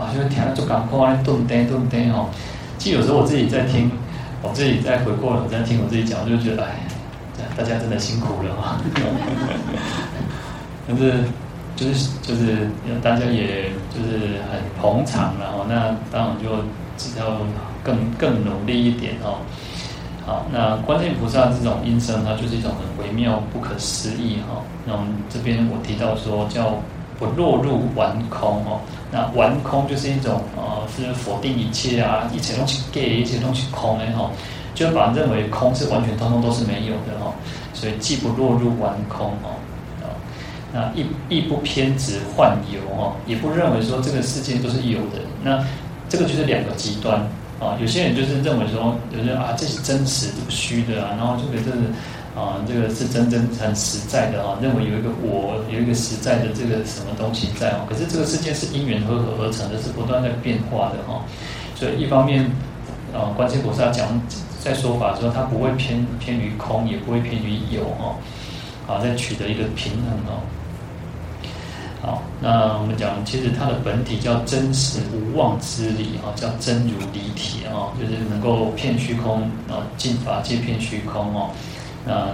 [0.00, 2.30] 啊，就是听个做艰苦安尼顿呆顿呆吼。
[2.78, 3.92] 其实有时候我自己在听，
[4.40, 6.88] 我自己在回过头在听我自己讲，我就觉得哎，
[7.54, 8.80] 大家真的辛苦了哈。
[10.88, 11.20] 但是
[11.76, 12.70] 就是就是
[13.02, 16.64] 大家也就是很捧场然后那当然就。
[16.96, 17.38] 只要
[17.82, 19.38] 更更努力一点哦，
[20.24, 24.62] 好，那观世菩萨这种音声，它就是一种很微妙、不可思议哈。
[24.86, 26.76] 那我们这边我提到说叫
[27.18, 28.80] 不落入顽空哦，
[29.12, 34.30] 那顽空就是一种呃，是否定一切啊，一切东西给一切东西空的哈，
[34.74, 37.32] 就把认为空是完全通通都是没有的哈，
[37.74, 39.60] 所以既不落入顽空哦，
[40.72, 45.20] 那亦亦不偏执幻有哦，也不认为说这个世界都是有的。
[45.42, 45.62] 那。
[46.14, 47.20] 这个就是两个极端
[47.58, 51.78] 啊，有些人就是认为说，有些啊，这是真实虚的啊，然后这个就是
[52.38, 61.20] 啊，这个是真真很实在的啊，认为有一个我，有一个实在的这个什么东西在啊，可是这个世界是因缘和合而成的，是不断在变化的哈，
[61.74, 62.44] 所以一方面
[63.12, 64.06] 啊，观世菩萨讲
[64.62, 68.14] 在说法的时候，他不会偏偏于空，也不会偏于有哈，
[68.86, 70.38] 啊，在取得一个平衡哦。
[72.04, 79.40] 好，那我们讲，其实它的本体叫真实无妄之理啊，叫真如离体啊，就是能够遍虚空
[79.70, 81.48] 啊，尽法界遍虚空哦。
[82.06, 82.28] 那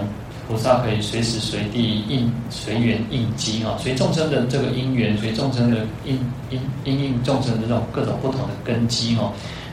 [0.45, 9.31] 菩萨可以随时随地应随缘应机啊，随众生的这个因缘，随众生的因因因应众生的这种各种不同的根基哈，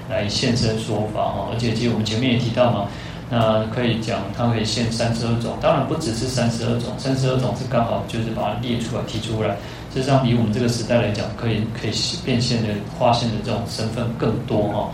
[0.09, 1.49] 来现身说法哈。
[1.51, 2.87] 而且其实我们前面也提到嘛，
[3.31, 9.57] 那可以讲它可以现三十二种，当然不只是三十二种，三十二种是刚好就是把它列出来提出来。
[9.93, 11.91] 实际上，以我们这个时代来讲，可以可以
[12.25, 14.91] 变现的、化现的这种身份更多哈，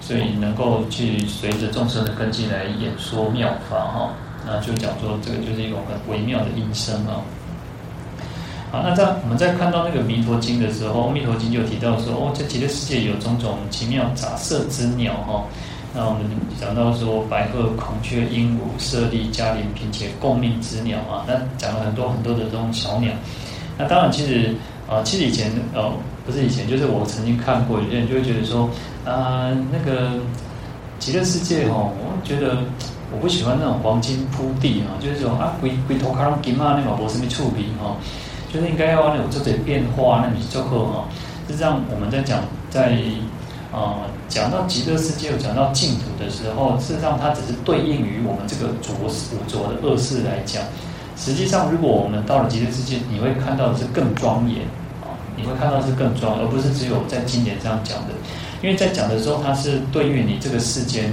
[0.00, 4.10] 所以能够去随着众生的根基来演说妙法哈，
[4.46, 7.22] 那就讲说这个就是一种很微妙的音声啊。
[8.70, 15.42] 好，那在我们在看到那个《弥陀经》的时候，《弥陀经》就提到说，哦，这极乐世界有种种奇妙杂色之鸟哈。
[15.98, 16.20] 那我们
[16.60, 23.12] 讲到说，白鹤、孔雀、鹦鹉、舍利、迦陵、频伽共命之鸟啊，那讲了很多很多的这种小鸟。
[23.76, 24.54] 那当然，其实
[24.88, 25.90] 啊，其实以前呃，
[26.24, 28.70] 不是以前，就是我曾经看过，有些人就会觉得说，
[29.04, 30.12] 啊，那个
[31.00, 32.58] 极乐世界哦，我觉得
[33.10, 37.96] 我不喜欢那种黄金铺地啊，就是说啊，龟龟头卡龙金啊，那个博士没触笔哈，
[38.52, 41.04] 就是应该要那种这点变化，那你就好哈。
[41.48, 42.38] 实际上，我们在讲
[42.70, 42.96] 在
[43.72, 49.08] 啊讲到极乐世界，讲到净土的时候，事实上它只是对应于我们这个浊五
[49.48, 50.62] 浊的恶世来讲。
[51.16, 54.62] 实际上，如果我们到了极乐世界，你会看到的是更庄严
[55.02, 55.10] 啊！
[55.34, 58.14] 你会看到是更庄，而不是只有在经典上讲的。
[58.62, 61.12] 因为在讲的时候，它是对于你这个世间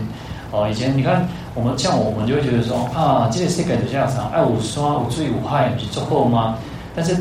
[0.51, 0.69] 哦。
[0.69, 6.57] 以前你看，我们像我们就会觉得说啊，这个世界就这样子，爱五山五罪五害，不是足够吗？
[6.95, 7.17] 但是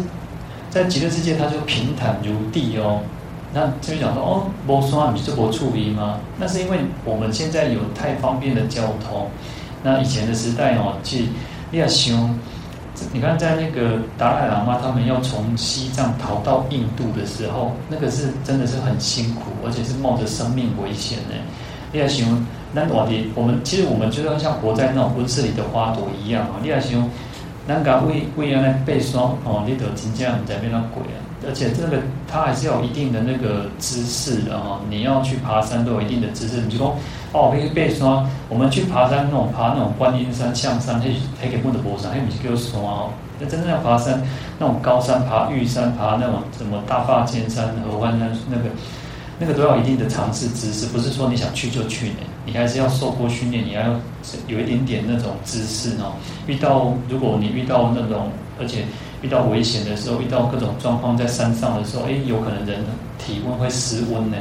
[0.68, 3.00] 在极乐世界，它就平坦如地哦。
[3.55, 6.19] 那这边讲说哦，无山不是无处理吗？
[6.37, 9.29] 那是因为我们现在有太方便的交通。
[9.83, 11.29] 那以前的时代哦，去
[11.71, 12.38] 你要想。
[13.12, 21.35] 你看，在那个达赖喇嘛他们要从西藏逃到印度的时候，那个是真的是很辛苦，而且是冒着生命危险呢。
[21.90, 26.62] 你要形容那我的，我们其实我们觉得像活在那种温室里的花朵一样啊。
[26.62, 27.11] 你要形容
[27.67, 31.19] 那个为为原来背霜哦，你都真正在变那鬼啊！
[31.46, 34.80] 而且这个它还是要有一定的那个姿势的哈。
[34.88, 36.96] 你要去爬山都有一定的姿势，你就说。
[37.37, 38.24] 哦，可以背山。
[38.48, 41.07] 我们去爬山，那种爬那种观音山、象山，那
[41.40, 43.11] 还可以不能爬山，还不是叫山哦。
[43.40, 44.22] 那真正要爬山，
[44.57, 48.64] 那种高山，爬玉山，爬那种什么大霸尖山、合欢山，那个
[49.40, 52.22] 那个都要一定的尝试姿势，不是说你想去就去的。
[52.46, 53.83] 你还是要受过训练，你要
[54.46, 56.12] 有一点点那种姿势哦。
[56.46, 58.30] 遇到如果你遇到那种，
[58.61, 58.85] 而且
[59.24, 62.84] 遇到危险的时候，遇到各种状况在山上的时候，哎，有可能人
[63.18, 64.37] 体温会失温呢。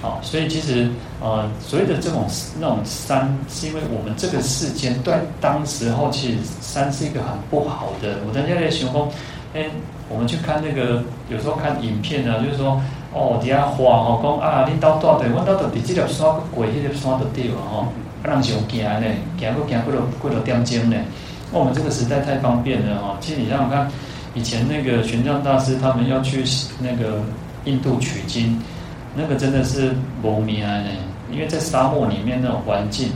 [0.00, 0.88] 好，所以其实，
[1.20, 2.26] 呃，所谓的这种
[2.58, 8.16] 那种山，是因为我们这个世间对当时候，其实山是一个很不好的。
[8.26, 9.06] 我在这里形容，
[9.54, 9.66] 哎，
[10.08, 12.80] 我们去看那个，有时候看影片呢，就是说，
[13.12, 17.86] 哦，底下话哦，讲啊，恁兜住对，阮兜住伫这条山过，迄个山就对了吼，
[18.22, 19.06] 啊，人是有行呢，
[19.38, 20.96] 行过行过了过了点钟呢。
[21.50, 23.16] 我们这个时代太方便了哈。
[23.20, 23.90] 其实你想想看，
[24.34, 26.44] 以前那个玄奘大师他们要去
[26.78, 27.22] 那个
[27.64, 28.60] 印度取经，
[29.14, 30.84] 那个真的是无命呢，
[31.32, 33.10] 因为在沙漠里面那种环境，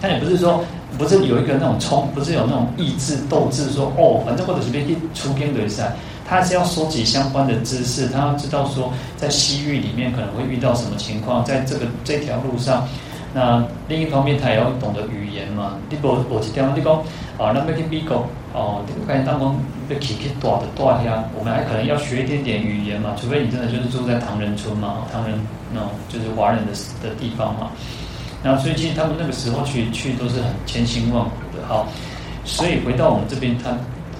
[0.00, 0.64] 他也不是说。
[0.98, 5.94] 不是有一个那种冲，不是有那种意志斗志，说哦，反正或者随便一出天雷赛，
[6.28, 12.88] 他是要收集相关的知识，他要知道说在西域里面可能会遇到什么情况，在这个这条路上，
[13.32, 15.78] 那另一方面他也要懂得语言嘛。
[15.88, 16.94] 你不我是讲你讲
[17.38, 19.56] 啊，那边去美国哦，发现当中
[19.88, 25.38] 被起起大的大呀，我们还可能要学一点点语言嘛，除非你真的就是住在唐人村嘛，唐人
[25.72, 27.70] 那种就是华人的的地方嘛。
[28.42, 31.66] 然后，所以其实他们那个时候去去都是很千辛万苦的。
[31.68, 31.86] 好，
[32.44, 33.70] 所以回到我们这边，他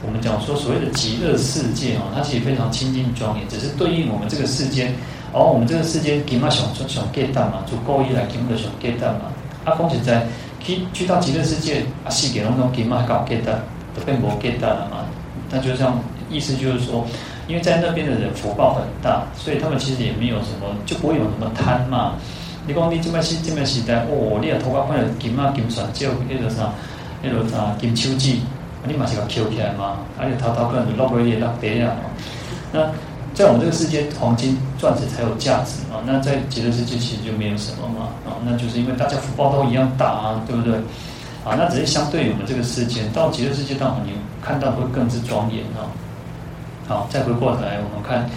[0.07, 4.94] 我们讲说所谓的极乐世界啊，它其实非常清净庄严，只是对应我们这个世间。
[5.33, 9.31] 哦、我们这个世界，金马想想 get 到嘛，就故意来金马想 get 到嘛。
[9.64, 10.27] 阿公是在
[10.59, 13.53] 去去到极乐世界，阿西给那种金马搞 get 到，
[13.95, 15.07] 都变无 get 到了嘛。
[15.51, 17.07] 那就像，意思就是说，
[17.47, 22.14] 因为在那边的人福报很大，所以他们其实也没有什么，就不会有什么贪嘛。
[22.66, 26.73] 你讲你这么时这么时代，哦，你也头壳看到金啊金钻石，那个啥，
[27.23, 28.37] 那个啥金手指，
[28.87, 29.99] 你嘛是个捡起来嘛？
[30.19, 31.93] 而且头头可能就落过一落地啊。
[32.73, 32.81] 那
[33.35, 36.03] 在我们这个世界，黄金钻石才有价值啊。
[36.05, 38.09] 那在极乐世界其实就没有什么嘛。
[38.27, 40.75] 啊，那就是因为大家福报都一样大啊，对不对？
[41.45, 44.12] 啊，那只是相对于我们这个世界，到极乐世界当中，你
[44.43, 45.88] 看到会更是庄严啊。
[46.87, 48.29] 好，再回过头来，我们看。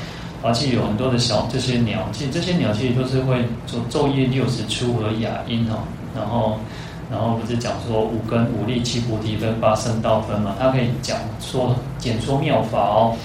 [0.45, 5.77] 而且有很多的小这些鸟，其实这些鸟其实都是会做昼夜六时出和雅音哈，
[6.13, 6.57] 然后
[7.09, 13.15] 然后不是讲说五根五力七菩提分八圣道分嘛，它可以讲说简说妙法哦，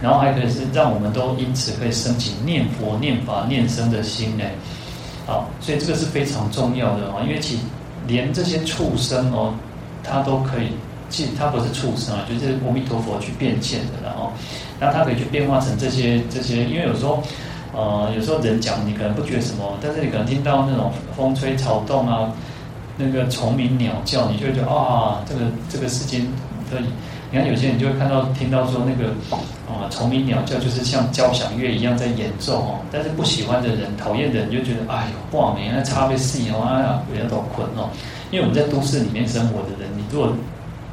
[0.00, 4.44] 然后还可以是让我们都因此可以升起念佛念法念僧的心呢，
[5.26, 7.58] 好，所以这个是非常重要的哦，因为其
[8.06, 9.52] 连这些畜生哦，
[10.02, 10.72] 它都可以。
[11.10, 14.30] 其实它不是畜生啊，就是阿弥陀佛去变现的，然后，
[14.78, 17.22] 那它可以去变化成这些这些，因为有时候，
[17.72, 22.30] 呃，有时候人讲你可能不觉得什么，但是你可能听到那种风吹草动啊，
[22.98, 26.20] 那个虫鸣鸟叫，你就会觉得啊，这个这个世间
[26.70, 26.84] 可以。
[27.30, 29.10] 你看有些人就会看到听到说那个
[29.68, 37.90] 啊虫鸣鸟叫，就是像交响乐一样在演奏哦，但是不喜欢的人、讨厌的人就觉得哎呦，不好听，那差别细哦，哎呀，有点都困哦，
[38.30, 40.32] 因为我们在都市里面生活的人，你如果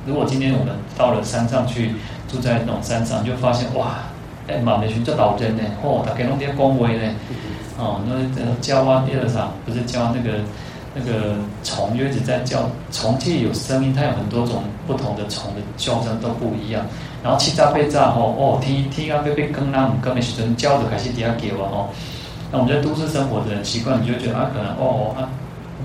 [0.05, 1.91] 如果今天我们到了山上去，
[2.27, 3.99] 住在那种山上，就发现哇，
[4.47, 7.13] 哎，满的群这老人呢，嚯、哦，他给弄点恭维呢，
[7.77, 10.39] 哦，那叫啊，第二场不是叫那个
[10.95, 16.85] 那个虫，就一直在叫，虫其实有声音，它有很多种不同的虫的叫声都不一样。
[17.21, 21.89] 然后气炸被炸吼，哦，听听啊，被被更那唔更的时阵，叫的开始底下给我吼。
[22.51, 25.27] 那我们在都市生活的人习惯，你就觉得啊，可能哦啊，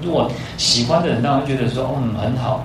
[0.00, 2.64] 如果喜欢的人，当然觉得说，嗯，很好。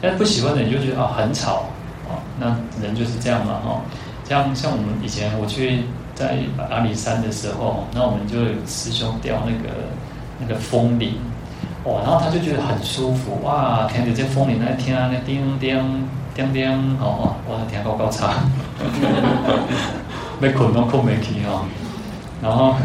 [0.00, 1.64] 但不喜欢的人就觉得啊、很吵，
[2.08, 2.46] 哦，那
[2.82, 3.80] 人就是这样嘛，哦，
[4.28, 5.82] 像像我们以前我去
[6.14, 6.38] 在
[6.70, 9.68] 阿里山的时候，那我们就有师兄钓那个
[10.40, 11.14] 那个风铃，
[11.84, 18.34] 哦，然后他就觉得很舒服，哇，听着这风铃在听那叮叮叮叮，哦，哇，听高高差，
[20.40, 21.64] 没困都困没起哦，
[22.40, 22.76] 然后，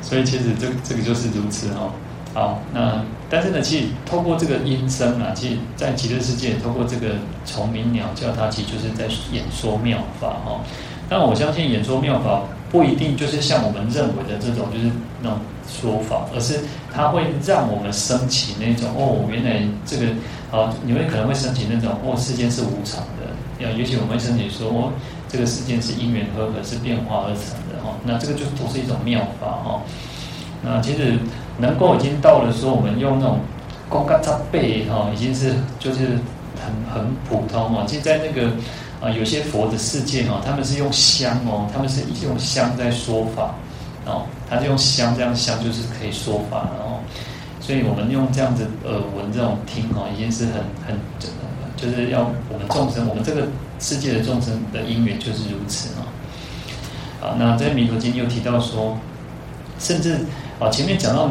[0.00, 1.90] 所以其实这这个就是如此哦。
[2.34, 10.60] 好，那但是呢，其实透过这个音声啊，其实，在极乐世界，透过这个虫鸣鸟叫，它其实就是在演说妙法哈。
[11.10, 12.40] 但我相信演说妙法
[12.72, 16.58] 不一定就是像我们认为的这种就是那种说法，而是
[16.92, 20.06] 它会让我们升起那种哦，原来这个
[20.50, 23.30] 啊，你们可能会升起那种哦，世间是无常的，
[23.60, 24.90] 要也许我们会升起说哦，
[25.28, 27.94] 这个世间是因缘和合，是变化而成的哈。
[28.04, 29.82] 那这个就都是一种妙法哈。
[30.64, 31.18] 那其实。
[31.58, 33.38] 能够已经到了说，我们用那种
[33.86, 36.18] 光嘎扎背哈，已经是就是
[36.56, 37.84] 很很普通哦。
[37.86, 38.50] 其实，在那个
[39.02, 43.52] 啊，有些佛的世界哈，他们是用香哦，他们是用香在说法
[44.06, 47.00] 哦，他就用香这样香就是可以说法哦。
[47.60, 50.54] 所以我们用这样子耳闻这种听哦，已经是很
[50.86, 50.96] 很
[51.76, 53.48] 就是要我们众生，我们这个
[53.80, 56.06] 世界的众生的因缘就是如此哦
[57.26, 57.34] 啊。
[57.36, 58.96] 那在《弥陀经》又提到说，
[59.78, 60.20] 甚至。
[60.62, 61.28] 啊，前面讲到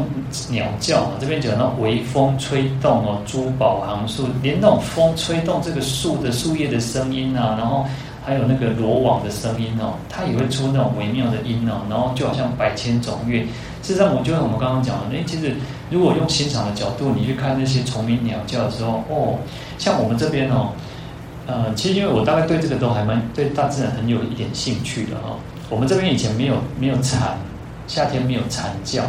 [0.50, 7.86] 鸟叫啊，这边讲到微风吹动哦，珠宝行树，连那种风吹动这个树的树叶的声音啊，然后
[8.24, 13.40] 还有那个罗网的声音哦，它也会出那种微妙的音哦，然后就好像百千种乐。
[13.82, 15.54] 事实上，我就像我们刚刚讲的，哎，其实
[15.90, 19.38] 如果用欣赏的角度，你去看那些虫鸣鸟叫的时候，哦，
[19.78, 20.68] 像我们这边哦，
[21.46, 25.36] 呃，其实因为我大概对这个都还蛮对大自然很有一点兴趣的哈。
[25.68, 27.36] 我们这边以前没有没有蝉，
[27.92, 29.04] 夏天没有蝉叫。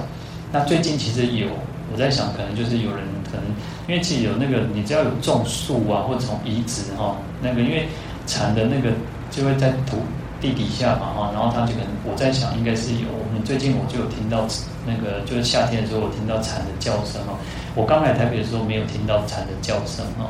[0.51, 1.47] 那最近其实有，
[1.89, 2.99] 我在想可能就是有人
[3.31, 3.45] 可能
[3.87, 7.87] 因为其实有那个，你只要有种树啊，或者从移植哈，那个因为
[8.27, 8.91] 蝉的那个
[9.31, 9.99] 就会在土
[10.41, 13.07] 地底下嘛哈，然后它就可能我在想应该是有。
[13.07, 14.45] 我们最近我就有听到
[14.85, 17.39] 那个就是夏天的时候我听到蝉的叫声哦。
[17.75, 20.27] 我刚来台北的时候没有听到蝉的叫声哦。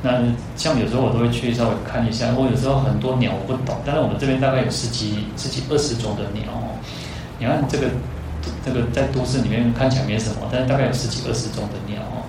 [0.00, 0.22] 那
[0.56, 6.44] 像有时候我都会去稍微看一下，我有时候很多鸟我不懂，但是我们这边大概有十几、十几、二十种的鸟。
[7.40, 7.88] 你看这个
[8.64, 12.22] 这个在都市里面看起来没什么，但是大概有十几、二十种的鸟哦。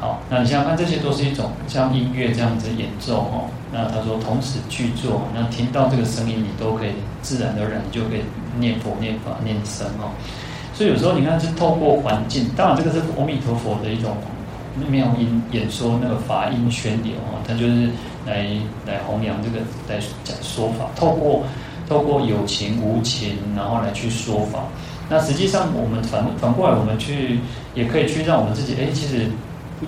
[0.00, 3.50] 好，那你想想看，这些都是一种像音乐这样子演奏哦。
[3.72, 8.22] 那他说同时去做，那听到这个声音，你都可以自然而然就可以
[8.58, 10.14] 念佛、念法、念僧哦。
[10.72, 14.16] 所以有时候你看是透过环境，当然这个是阿弥陀佛的一种。
[14.88, 17.90] 妙音演说那个法音宣流哦，他就是
[18.24, 18.46] 来
[18.86, 21.44] 来弘扬这个来讲说法，透过
[21.88, 24.64] 透过有情无情，然后来去说法。
[25.08, 27.38] 那实际上我们反反过来，我们去
[27.74, 29.26] 也可以去让我们自己，哎，其实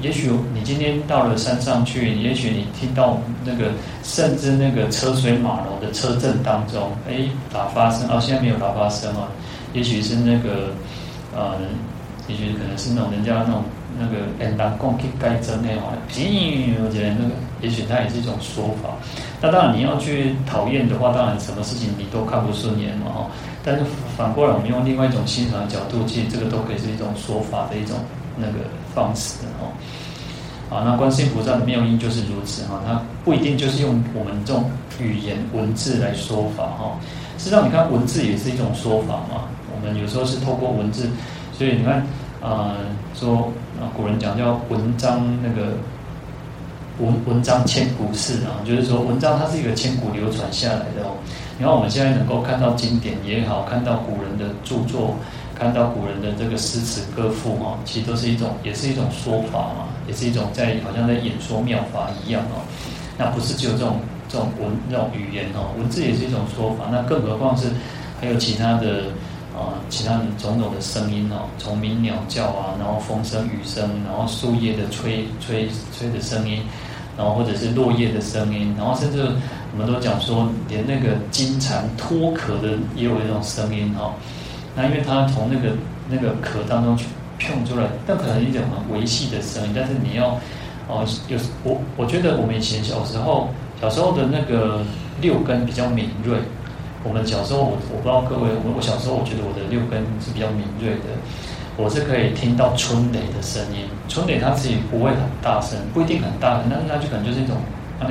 [0.01, 3.73] 也许你今天到了山上去，也许你听到那个
[4.03, 9.29] 甚至那个车水马龙的车阵当中，哎，喇叭声哦，现在没有喇叭声啊，
[9.73, 10.73] 也许是那个
[11.35, 11.57] 呃，
[12.29, 13.63] 也许可能是那种人家那种。
[13.97, 17.31] 那个人当共去改正的话，咦，我觉得那个
[17.61, 18.91] 也许它也是一种说法。
[19.41, 23.31] 那当然你要去讨厌的话，当然什么事情你都看不顺眼嘛哈。
[23.65, 23.85] 但是
[24.17, 27.97] 反过来，我们用另外一种欣赏的角度，其实这个都可以是一种说法的一种
[28.37, 28.59] 那个
[28.95, 30.77] 方式哈。
[30.77, 36.99] 啊，那观世音菩萨的妙音就是如此哈，它不一定就是用我们这种语言文字来说法哈。
[37.39, 39.49] 实际上，你看文字也是一种说法嘛。
[39.75, 41.09] 我们有时候是透过文字，
[41.53, 42.05] 所以你看。
[42.47, 42.75] 呃，
[43.15, 43.51] 说
[43.81, 45.79] 啊，古人讲叫文章那个
[46.99, 51.17] 文文章千古事啊，就是说文章它是一个千古流传下来的哦。
[51.59, 55.17] 你看我们现在能够看到经典也好，看到古人的著作，
[55.55, 62.63] 看到古人的这个诗词歌赋啊，其实都是一种，也是一种说法嘛，也是一种在好像在演说妙法一样哦。
[63.19, 66.87] 那不是只有这种这种文这种语言哦，文字也是一种说法。
[66.93, 67.67] 那更何况是
[68.21, 69.05] 还有其他的。
[69.55, 76.61] 啊，其他的种种的声音哦，虫鸣鸟叫啊，然后风声雨声，然后树叶的吹吹吹的声音，
[77.17, 79.23] 然后或者是落叶的声音，然后甚至
[79.73, 84.15] 我们都讲说，连那个金蝉脱壳的也有一种声音哈。
[84.77, 85.77] 那因为它从那个
[86.11, 87.07] 那个壳当中去
[87.39, 90.39] 碰出来，那可能一种很微细的声音，但是你要
[90.89, 93.49] 哦，有我我觉得我们以前小时候
[93.81, 94.83] 小时候的那个
[95.21, 96.39] 六根比较敏锐。
[97.07, 101.13] 我们小时候，我我不知道各位，我我小时候我觉得我的六根是比较敏锐的，
[101.77, 103.89] 我是可以听到春雷的声音。
[104.09, 107.57] 春雷它自己不会很大声，不一定很大声，但是它就可能就是一种，
[108.01, 108.07] 那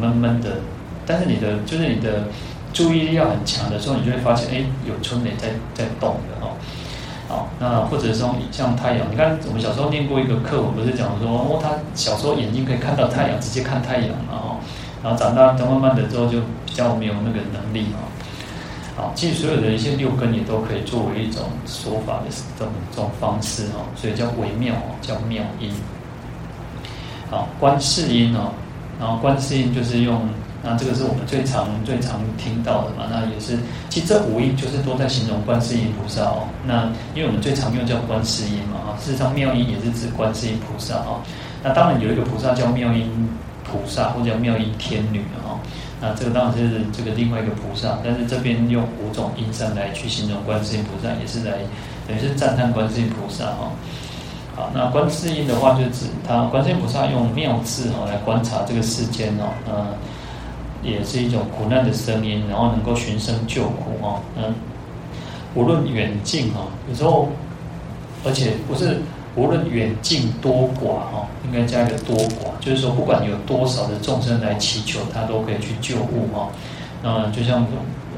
[0.00, 0.58] 闷闷的。
[1.06, 2.24] 但是你的就是你的
[2.72, 6.52] 注意力要很强的时候，你就会发现，哎，有春雷在在动的哈。
[7.28, 14.56] 好，那或者说像太阳，你看我们小时候念过一个课文，不是讲说，哦，他小时候眼睛可以看到太阳，直接看太阳嘛哈。
[15.02, 18.08] 然后长大，等慢慢的之后就比较没有那个能力哈。
[18.98, 22.24] 啊，其实所有的一些六根也都可以作为一种说法的
[22.58, 25.70] 这种这种方式哦，所以叫微妙哦，叫妙音。
[27.30, 28.50] 好，观世音哦，
[28.98, 30.28] 然后观世音就是用，
[30.64, 33.56] 那这个是我们最常最常听到的嘛，那也是，
[33.88, 36.48] 其实这五音就是都在形容观世音菩萨哦。
[36.66, 41.20] 那因为我们最常用叫观世音嘛，哈，事实上妙音也是指观世音菩萨哦。
[41.62, 43.28] 那当然有一个菩萨叫妙音
[43.62, 45.54] 菩萨，或者叫妙音天女哈。
[46.00, 51.58] 那这个当然是这个另外一个菩萨，但是这边用五种音声来去形容观世音菩萨，也是来
[52.06, 53.72] 等于是赞叹观世音菩萨哈。
[54.54, 59.86] 好，那观世音的话，就指他观世音菩萨用妙智哈来观察这个世间哦，呃，
[60.82, 64.20] 也是一种苦难的声音，然后能够寻声救苦哈。
[64.36, 64.54] 嗯，
[65.54, 67.28] 无论远近哈，有时候
[68.24, 69.00] 而且不是。
[69.38, 76.50] 无论远近多寡哈，应该加一个多寡，就是说不管有多少的众生来祈求，他都可以去救物哈。
[77.04, 77.64] 那就像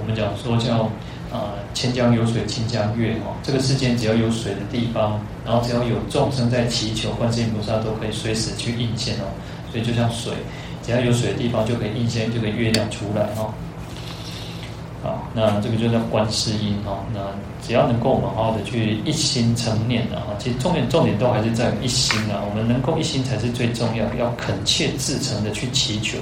[0.00, 0.90] 我们讲说叫
[1.30, 9.28] 啊，千江有水清江月哈，这个世间只要有水的地方，然后只要有众生在祈求，观世音菩萨都可以随时去应现哦。
[9.70, 10.32] 所以就像水，
[10.82, 13.52] 只要有水的地方就可以应现就可以月亮出来哈。
[15.02, 16.98] 好，那这个就叫观世音哈。
[17.14, 17.20] 那
[17.66, 22.44] 只要能够我们好好的去一心称念的哈，其实重点重点都还是在于一心啊。
[22.46, 26.18] 我们能够一心才是最重要，要恳切至诚的去祈求。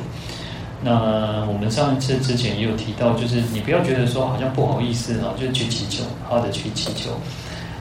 [0.81, 7.11] 那我们上一次之前也有提到，就是你不要觉得说好像不好意思哈，就去祈求，好好的去祈求。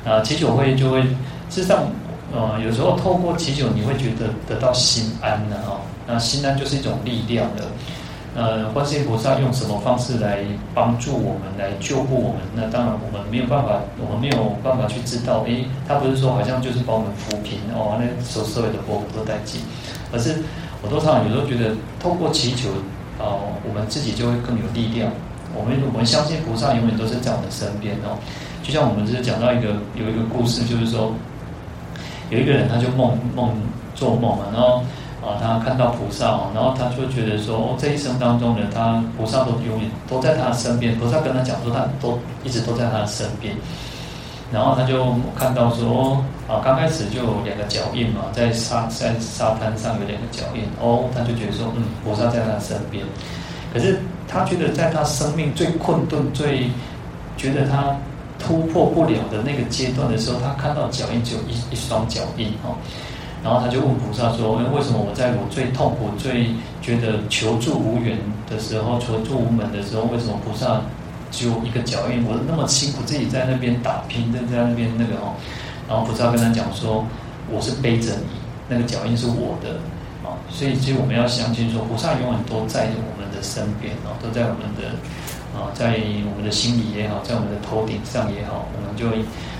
[0.03, 1.83] 啊，祈求会就会，事实上
[2.33, 5.79] 呃，有时候透过祈求，你会觉得得到心安的哈。
[6.07, 7.65] 那心安就是一种力量的。
[8.38, 12.38] 呃，观世音菩萨用什么方式来帮助我们，来救护我们？
[12.53, 15.41] 那当然我们没有办法，我们没有办法去知道。
[15.47, 19.59] 诶，他不是说好像就是把我们扶贫哦，那所所有的波都带进，
[20.13, 20.43] 而是
[20.83, 22.69] 我都常有时候觉得，透过祈求，
[23.17, 25.11] 哦、我们自己就会更有力量。
[25.55, 28.21] 我们我们相信菩萨永远都是在我们身边哦。
[28.61, 31.11] 就像我们就是讲到一个有一个故事，就是说。
[32.29, 33.55] 有一个人，他就梦梦
[33.95, 34.83] 做梦嘛，然后
[35.22, 43.55] 啊，他看到菩萨，然后他就觉得说，哦，这一生当中呢，他菩萨都永远都在他身边，菩萨跟他讲说，他都一直都在他身边。
[44.51, 53.03] 然后他就看到说，啊，刚开始就有两个脚印嘛，在沙在沙滩上有两个脚印，哦，他就觉得说，嗯，菩萨在他身边。
[53.74, 56.70] 可是他觉得，在他生命最困顿、最
[57.38, 57.95] 觉得他。
[58.39, 62.78] 突破不了的那个阶段的时候，他看到脚印只有一一双脚印哦，
[63.47, 68.19] 然后他就问菩萨说：“为什么我在我最痛苦、最觉得求助无缘
[68.49, 70.81] 的时候、求助无门的时候，为什么菩萨
[71.31, 72.25] 只有一个脚印？
[72.27, 75.31] 我那么辛苦，自己在那边打拼，在在那边那个哦。”
[75.87, 77.05] 然后菩萨跟他讲说
[77.49, 78.35] ：“我是背着你，
[78.67, 79.79] 那个脚印是我的
[80.27, 84.91] 啊。”所以，其实我们要相信说，菩萨永远都在我们的身边哦，都在我们的。
[85.55, 85.97] 啊，在
[86.29, 89.07] 我们的心里也好，在我们的头顶上也好，我们就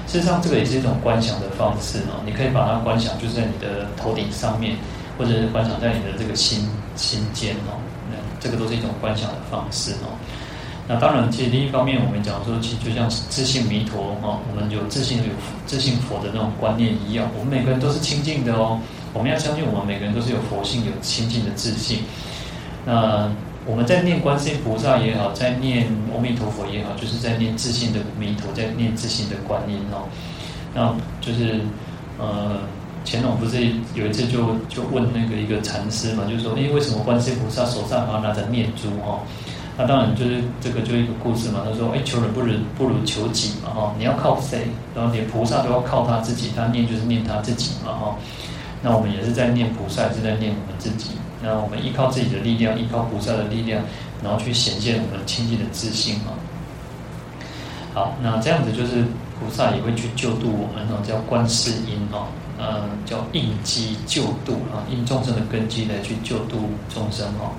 [0.08, 2.24] 事实上这个也是一种观想的方式哦。
[2.26, 4.78] 你可以把它观想，就在你的头顶上面，
[5.18, 7.76] 或者是观想在你的这个心心间哦。
[8.10, 10.16] 那这个都是一种观想的方式哦。
[10.88, 15.30] 那当然，其实另一方面，我们讲说，其实就像自信弥陀哦，我们有自信有
[15.66, 18.80] 自信佛的那种观念一样，我们每个人都是清净的哦。
[19.14, 21.99] 我们要相信，我们每个人都是有佛性、有清净的自信。
[22.86, 23.30] 那。
[23.68, 30.07] 我们在念观世音菩萨也好，在念阿弥陀佛也好，就是在念自信的弥陀，在念自信的观音哦。
[30.74, 31.59] 那就是
[32.18, 32.61] 呃，
[33.05, 39.20] 乾隆不是有一次就就问那个一个禅师嘛，就说：哎，为什么观世音菩萨手上还拿着念珠哈？
[39.78, 41.61] 那当然就是这个就一个故事嘛。
[41.65, 43.93] 他说：哎，求人不如不如求己嘛哈。
[43.97, 44.68] 你要靠谁？
[44.95, 48.15] 然后连菩萨都要靠他自己，他念就是念他自己嘛哈。
[48.82, 51.11] 那我们也是在念菩萨，是在念我们自己。
[51.41, 53.84] 那我们依靠自己的力量，依靠菩萨的力量，
[54.23, 56.34] 然后去显现我们清净的自信啊。
[57.93, 59.03] 好，那这样子就是
[59.39, 62.28] 菩萨也会去救度我们哦，叫观世音哦，
[62.59, 67.53] 嗯，叫应机救度啊，应众生的根基来去救度众生哦。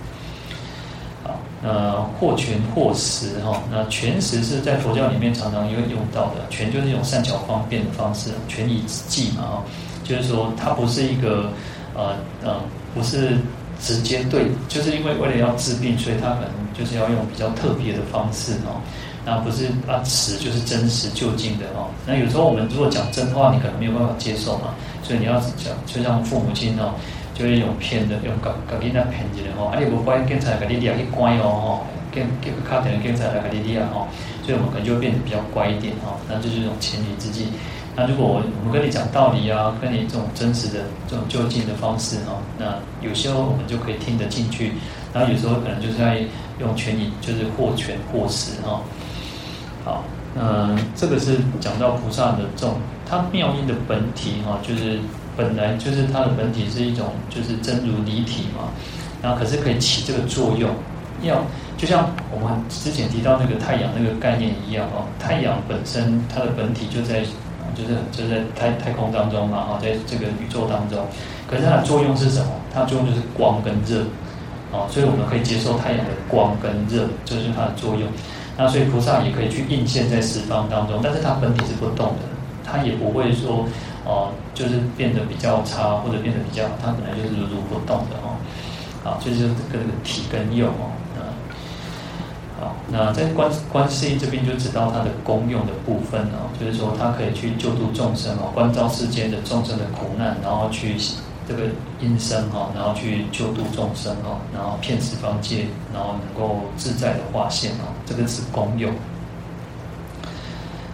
[1.25, 9.63] 好，那获权获实哈，那权实是在佛教里面常常也会用到的，权就是一种善巧方便的方式，权宜之计嘛，
[10.09, 11.53] 就是说它不是一个
[11.95, 12.57] 呃呃，
[12.95, 13.37] 不是。
[13.81, 18.83] 直接对，就是因为为了要治病，所以他可能就是要用比较特别的方式哦。
[19.25, 21.87] 那不是啊，实就是真实就近的哦。
[22.05, 24.75] 那有时候我们如果讲真话，你可能没有办法接受嘛。
[25.05, 26.91] 所以你要讲，就像父母亲哦，
[27.35, 29.71] 就会用骗的，用搞搞你那骗子的哦。
[29.71, 34.11] 啊，你无乖，警察来给你抓去关哦，吼，给给个卡点的警察来给你抓哦。
[34.43, 36.19] 所以我们可能就会变得比较乖一点哦。
[36.29, 37.47] 那就是一种权宜之计。
[37.99, 44.73] 那如果我我们跟你讲道理啊，跟你这种真实的这种就近的方式哈，那有时候我们就可以听得进去，
[45.13, 46.23] 然后有时候可能就是在
[46.61, 48.81] 用权宜，就是或权或实哈。
[49.85, 50.05] 好，
[50.37, 55.01] 嗯，这个是讲到菩萨的这种，他妙音的本体哈，就是
[55.37, 58.71] 本来就是它的本体是一种就是真如离体嘛，
[59.21, 60.71] 然后可是可以起这个作用，
[61.23, 61.43] 要
[61.77, 67.25] 就像我们之前提到那个太阳那个概念一样哦，太阳本身它的本体就在。
[67.79, 71.07] 就是就是在太太空当中嘛，哈，在这个宇宙当中，
[71.47, 72.51] 可是它的作用是什么？
[72.75, 74.03] 它的作用就是光跟热，
[74.73, 78.03] 哦，所以我们可以接受太阳的光跟热，就是它的作用。
[78.57, 82.27] 那所以菩萨也可以去应现在十方当中，但是它本体是不动的，
[82.65, 83.65] 它也不会说
[84.05, 88.35] 哦，就是变得比较差或者变得比较，它本来就是如如不动的哦，
[89.05, 90.91] 啊，就是跟这个体跟用哦。
[92.61, 100.97] 好，那在观观世音这边就指到它的功用的部分哦，就是说它可以去救度众生哦，关照世间的众生的苦难，然后去
[101.47, 101.65] 这个
[102.01, 108.93] 音声哈，然后去救度众生哦，然后骗十方界，然后能够自在的化现哦，这个是功用。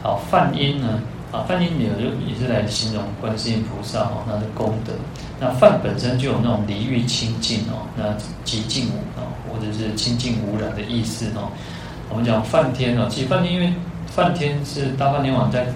[0.02, 1.00] 好，梵音呢？
[1.34, 4.92] 啊，梵音也就也是来形容观世音菩萨哦，那的功德。
[5.40, 8.14] 那梵本身就有那种离欲清净哦，那
[8.44, 9.26] 极净哦。
[9.54, 11.46] 或者是清净无染的意思哦。
[12.10, 13.72] 我们讲梵天哦，其实梵天因为
[14.08, 15.66] 梵天是大梵天王在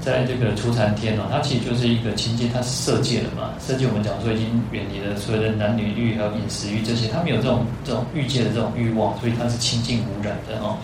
[0.00, 3.50] 在这个初禅天哦，它其实就是一个清净，它是色界的嘛。
[3.58, 10.78] 色界我们讲说已经远离了所有的男女欲还有饮食欲这些，它没有这种这种欲界的这种欲望，所以它是清净无染的哦。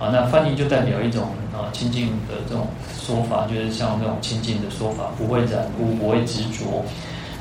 [0.00, 2.66] 啊，那翻译就代表一种啊清净的这种
[2.98, 6.82] 说法，就是像那种清净的说法，不会染污，不会执着。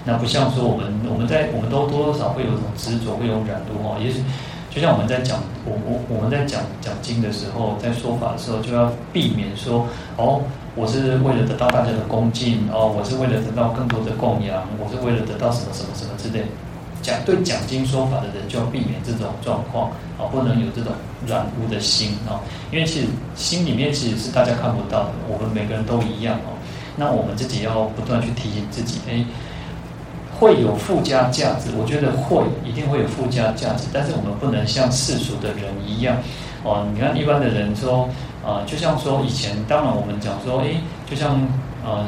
[0.03, 3.97] 那不像说我们我们在我们都多多少少会有种执着，会有染污哦。
[4.03, 4.21] 也许
[4.69, 9.87] 就像我们在讲我我我们在讲讲经的时候，在说法的时候，就要避免说
[10.17, 10.41] 哦，
[10.75, 16.43] 我是为了得到大家的恭敬哦，我是为了得到更多的供养，我是为了得到什么什么什么之类。
[17.09, 19.89] 讲对讲经说法的人就要避免这种状况
[20.19, 20.93] 啊，不能有这种
[21.25, 22.37] 软污的心啊，
[22.71, 26.53] 因为其实心里面其实是大家看不到的，我们每个人都一样哦。
[26.95, 29.25] 那我们自己要不断去提醒自己，哎，
[30.37, 36.17] 会有附加价值，我觉得会一定会有附加价值，但是我们不能像世俗的人一样
[36.63, 36.85] 哦。
[36.93, 38.07] 你看一般的人说
[38.45, 40.75] 啊，就像说以前，当然我们讲说，哎，
[41.09, 41.41] 就像
[41.83, 42.05] 呃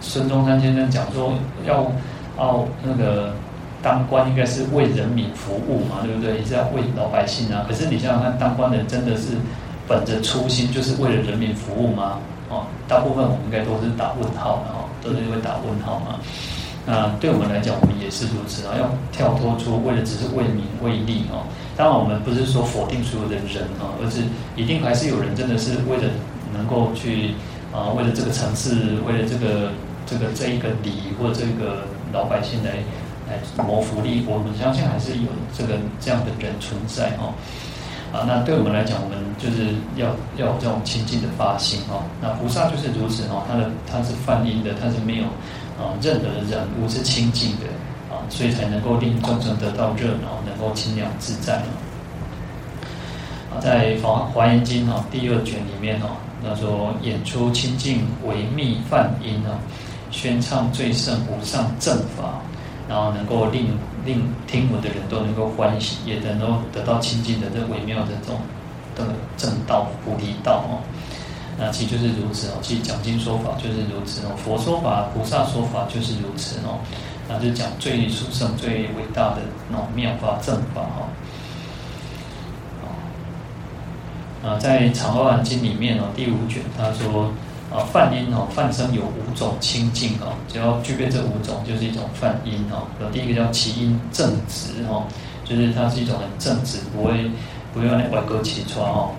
[0.00, 1.32] 孙中山先生讲说
[1.66, 1.90] 要
[2.38, 3.34] 要那个。
[3.82, 6.38] 当官应该是为人民服务嘛，对不对？
[6.38, 7.64] 也是要为老百姓啊。
[7.68, 9.38] 可是你想想看，当官的真的是
[9.86, 12.18] 本着初心，就是为了人民服务吗？
[12.50, 16.18] 哦，大部分我们应该都是打问号的哦，都是会打问号嘛。
[16.84, 21.46] 那对我们来讲，我们也是如此啊，要跳脱出为了只是为民为利哦。
[21.76, 24.22] 当然，我们不是说否定所有的人啊，而是
[24.56, 26.10] 一定还是有人真的是为了
[26.52, 27.34] 能够去
[27.72, 29.70] 啊，为了这个城市，为了这个
[30.04, 32.72] 这个这一个里或者这个老百姓来。
[33.28, 37.34] 来谋福利，我们相信还是有这个这样的人存在哦。
[38.10, 40.08] 啊，那对我们来讲，我们就是要
[40.38, 42.00] 要有这种清净的发心哦。
[42.22, 45.24] 那菩萨就是如此哦，他的他是梵音的，他是没有
[45.76, 47.66] 啊任何的染污，是清净的
[48.08, 51.56] 啊，所以才能够令众生得到热闹，能够清凉自在
[53.52, 56.08] 啊，在《华华严经》哈第二卷里面哈，
[56.42, 59.52] 他说演出清净微密梵音哦，
[60.10, 62.40] 宣唱最胜无上正法。
[62.88, 68.40] 然后能够令令听闻的人都能够欢喜，也能够得到清净的这微妙的这种
[68.96, 69.04] 的
[69.36, 70.80] 正道菩提道哦。
[71.58, 76.80] 那其实就是如此哦，其实讲经说法就是如此哦，佛说法、菩萨说法就是如此哦。
[77.28, 81.08] 那就讲最殊胜、最伟大的那种妙法正法哈。
[84.48, 87.30] 啊，在《长阿含经》里面哦，第五卷他说。
[87.70, 92.88] 啊，梵音哦，梵声有五种清净哦，只要具备这五种，就是一种梵音哦。
[92.98, 95.04] 有第一个叫其音正直哦，
[95.44, 97.30] 就是它是一种很正直，不会
[97.74, 99.10] 不会歪歌起穿哦。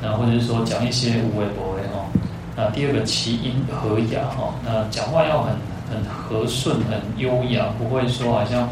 [0.00, 2.08] 那或者是说讲一些无为不为哦。
[2.56, 5.52] 那第二个其音和雅哦，那讲话要很
[5.90, 8.62] 很和顺、很优雅，不会说好像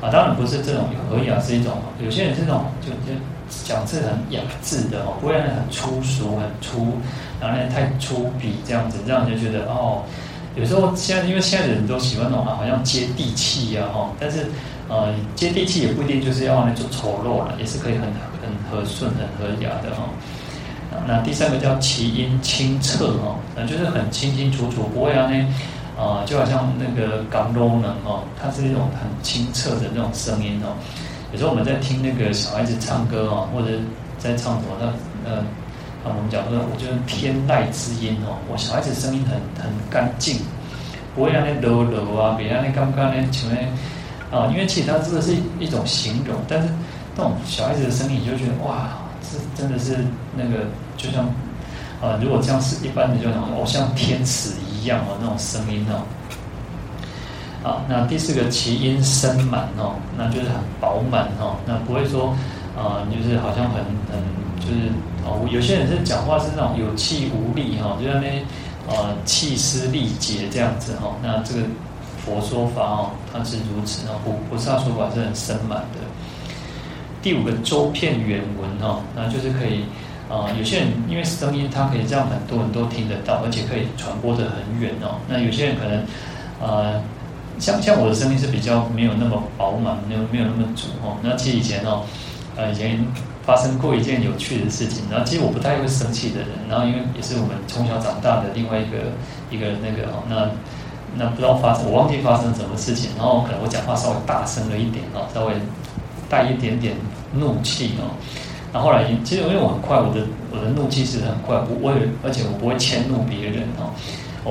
[0.00, 3.16] 啊，当然不是这种和雅是一种，有些人这种就就。
[3.64, 6.98] 讲字很雅致的哦，不会让人很粗俗、很粗，
[7.40, 10.02] 然后太粗鄙这样子，让人就觉得哦，
[10.56, 14.46] 有时候现在因为现在人都喜欢那种好像接地气呀哈，但是
[14.88, 18.02] 呃接地气也不一定就是要那种丑陋了，也是可以很
[18.40, 20.04] 很和顺、很和雅的哈。
[21.06, 25.38] 那第三个叫其音清澈哈，那就是很清清楚楚，不会让那
[26.02, 30.72] 啊就好像那个港龙人哦，它是一种很清澈的那种声音哦。
[31.32, 33.68] 有时候我们在听那个小孩子唱歌哦，或者
[34.18, 34.86] 在唱什么，那
[35.28, 35.44] 呃，
[36.04, 40.38] 我们讲说，我就是天籁之音哦，我小孩子声音很很干净，
[41.14, 43.68] 不会让那柔柔啊，别让那刚刚那前面
[44.30, 46.68] 啊，因为其实它这个是一种形容，但是
[47.16, 48.88] 那种小孩子的声音，你就觉得哇，
[49.20, 49.98] 这真的是
[50.36, 50.64] 那个
[50.96, 51.24] 就像
[52.00, 56.06] 啊，如果这样是一般的，就像哦，像天使一样哦，那种声音哦。
[57.66, 62.28] 啊，那第四个其音深满哦，那就是很饱满哦，那不会说
[62.78, 64.22] 啊、就是好像很很
[64.60, 64.92] 就是
[65.24, 68.28] 哦，有些人是讲话是那种有气无力哈，就像那
[68.86, 71.62] 呃气嘶力竭这样子哈，那这个
[72.24, 75.98] 佛说法哦，它是如此哦，菩菩萨说法是很深满的。
[77.20, 79.82] 第五个周遍远闻哈，那就是可以
[80.30, 86.04] 啊、有些人因为声音它可以让很多人都听得到，而且可以传播得很远哦，那有些人可能
[86.60, 87.02] 呃。
[87.58, 91.16] 像像我的声音是比较没有那么饱满，没有没有那么足哦。
[91.22, 92.02] 那其实以前哦，
[92.56, 93.04] 呃，以前
[93.44, 95.02] 发生过一件有趣的事情。
[95.10, 98.98] 然后其实我不太会生气的人，然后因为也是我们从小长大的另外一个
[99.50, 100.50] 一个那个哦，那
[101.16, 103.10] 那不知道发生，我忘记发生什么事情。
[103.16, 105.54] 然后可能我讲话稍微大声了一点哦，稍微
[106.28, 106.94] 带一点点
[107.32, 108.12] 怒气哦。
[108.72, 113.88] 然后后来其实因为我很快，我的我的怒气是很快，我我也而且我不会迁怒别人哦。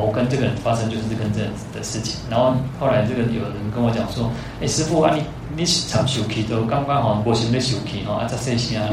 [0.01, 4.29] 我跟这个人发生就是这个这样子的事情，然后后来这个有人跟我讲说
[4.61, 5.23] ：“哎，师傅啊，你
[5.55, 8.89] 你常生气都刚刚好，我心里生气哈，啊，这些事啊。”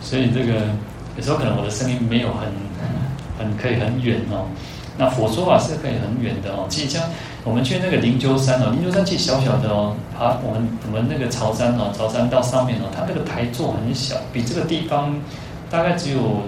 [0.00, 0.60] 所以这个
[1.16, 2.48] 有时候可能我的声音没有很
[3.38, 4.46] 很可以很远哦，
[4.96, 6.66] 那佛说法是可以很远的哦。
[6.68, 7.02] 其实像
[7.44, 15.16] 我们去那个灵鹫山哦，灵鹫山其实小小的哦，爬我们我们那个潮山哦，潮山到上面哦，它那个台座很小，比这个地方
[15.70, 16.42] 大概只有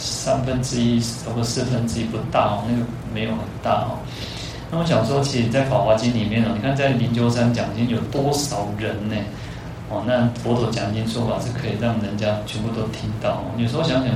[0.00, 2.82] 三分之一，或者四分之一不大哦，那个
[3.14, 4.00] 没有很大哦。
[4.72, 9.16] 那我想说，其实，在《法华经》里面哦，你看在灵鹫山讲经有多少人呢？
[9.90, 13.42] 哦，那佛陀讲经说法是可以让人家全部都听到。
[13.58, 14.14] 有时候想想，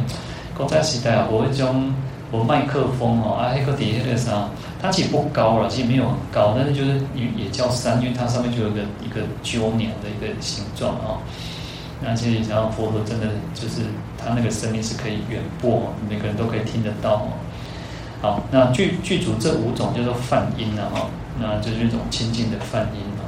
[0.56, 1.92] 古代时代啊，我会将
[2.30, 4.48] 我麦克风哦，啊，那个底下那个啥，
[4.80, 11.18] 它其实不高了，其实没有很高，但是就是也也叫山，因为它上面就有一个一个鸠鸟的一个形状哦。
[12.04, 13.80] 那其实，然后佛陀真的就是
[14.18, 17.28] 他那个声音是可以远播，每个人都可以听得到哦。
[18.20, 21.08] 好，那具具足这五种叫做梵音了哈，
[21.40, 23.24] 那就是一种清净的梵音哦。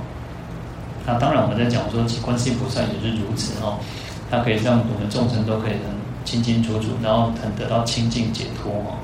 [1.06, 3.78] 那当然我们在讲说，其观世音菩萨也是如此哦，
[4.30, 5.80] 它可以让我们众生都可以很
[6.24, 8.98] 清清楚楚，然后很得到清净解脱哦。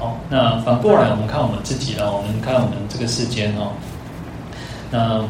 [0.00, 3.72] 好，那反过来我们看我们自己了，我们看我们这个世间哦，
[4.90, 5.22] 那。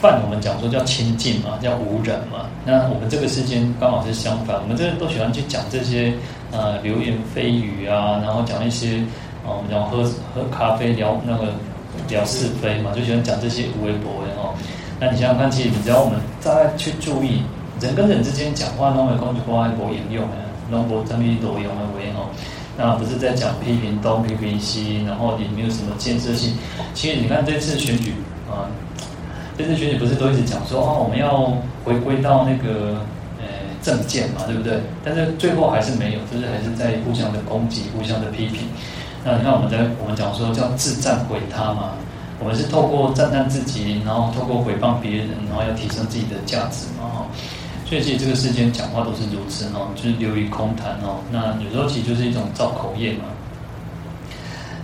[0.00, 2.48] 犯我们讲说叫清净嘛，叫无染嘛。
[2.64, 6.14] 那我们这个世间刚好是相反，我们这都喜欢去讲这些
[6.52, 9.04] 呃流言蜚语啊，然后讲一些
[9.44, 10.02] 哦，我们讲喝
[10.34, 11.52] 喝咖啡聊那个
[12.08, 14.54] 聊是非嘛，就喜欢讲这些无为博为哦。
[14.98, 17.42] 那你想想看，其实你只要我们再去注意
[17.78, 22.24] 人跟人之间讲话，那么讲就话无引用啊，那无什么多用的为哦。
[22.76, 26.54] 那不是在讲批评东批评西，然后也没有什么建设性。
[26.94, 28.14] 其实你看这次选举
[28.50, 28.70] 啊。
[29.58, 31.52] 这次选举不是都一直讲说哦，我们要
[31.84, 33.04] 回归到那个
[33.38, 33.44] 呃
[33.82, 34.80] 政见嘛，对不对？
[35.04, 38.68] 但是最后还是没有，就是还是在互相的攻击、互相的批评。
[39.22, 41.90] 那你看我们在我们讲说叫自赞毁他嘛，
[42.38, 47.26] 我们是透过赞叹自己，然后透过诽谤别人，然后要提升自己的价值嘛哈。
[47.90, 51.18] 所以其实这个世间讲话都是如此哦，就是流于空谈哦。
[51.28, 53.24] 那有时候其实就是一种造口业嘛。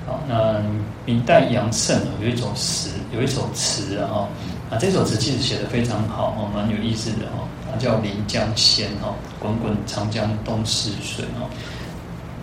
[0.04, 0.61] 好，那
[1.04, 4.26] 明代杨慎有一首词，有一首词啊。
[4.70, 7.46] 啊，这首词其实写得非常好哦，蛮有意思的哦。
[7.70, 11.46] 它叫《临江仙》哦，滚滚长江东逝水哦。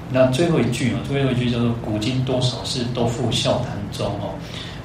[0.10, 4.32] 那最后一句哦，最后一句叫做“古今多少事，都付笑谈中”哦。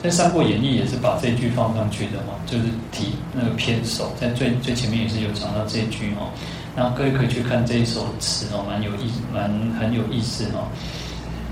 [0.03, 6.31] 在《三国演义》也是把这句放上去的嘛，就是提那个篇首，在最最前面也是有讲到这句哦。
[6.77, 10.71] 那各位可以去看这一首词哦，蛮有意，蛮很有意思哦。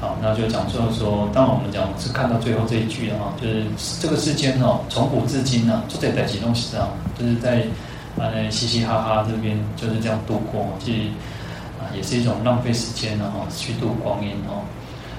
[0.01, 3.65] 好，那就讲说说，当我们讲是看到最后这一句的哈，就是
[4.01, 6.89] 这个世间哦，从古至今呢，就在在几东西上，
[7.19, 7.65] 就是在
[8.17, 11.09] 啊嘻嘻哈哈这边就是这样度过，其实
[11.81, 14.63] 啊也是一种浪费时间的哈，虚度光阴哦。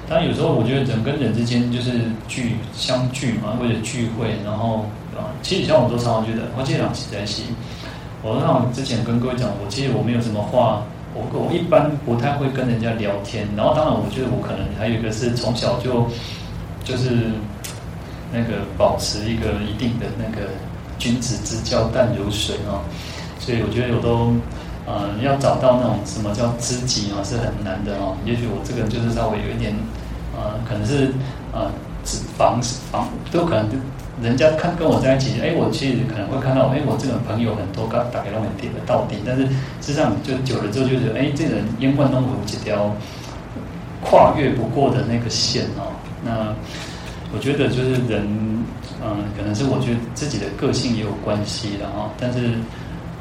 [0.09, 1.91] 当然有时候我觉得人跟人之间就是
[2.27, 4.85] 聚相聚嘛，为了聚会，然后
[5.15, 7.43] 啊，其实像我都常常觉得，我这两期在一起，
[8.23, 10.81] 我让我之前跟各位讲，我其实我没有什么话。
[11.13, 16.05] 我我一般不太会跟人家聊天，然后当然我觉得我可能还有一个是从小就
[16.83, 17.31] 就是
[18.31, 20.47] 那个保持一个一定的那个
[20.99, 22.85] 君子之交淡如水哦，
[23.39, 24.31] 所以我觉得我都
[24.87, 29.75] 呃要找到那种什么叫知己啊是很难的哦，也许我这个人就是稍微有一点
[30.35, 31.13] 呃可能是
[31.53, 31.69] 呃
[32.35, 32.59] 防
[32.91, 33.69] 防都可能。
[34.19, 42.91] 人家看跟我在一起，哎，我其实可能会看到，哎，我这个朋友很多，刚打给他们点了到底，但是实际上就久了之后，就觉得，哎，这人烟灌东湖几条
[44.01, 45.93] 跨越不过的那个线哦。
[46.25, 46.49] 那
[47.31, 48.25] 我觉得就是人，
[49.05, 52.09] 嗯，可能是我觉得自己的个性也有关系的哈。
[52.19, 52.57] 但是，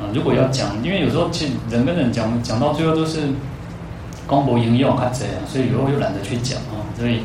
[0.01, 3.21] 啊，如果要讲，因为有时候其实人跟人讲讲到最后都是
[4.27, 7.21] 公博应用啊这样，所以有时候又懒得去讲啊，所以。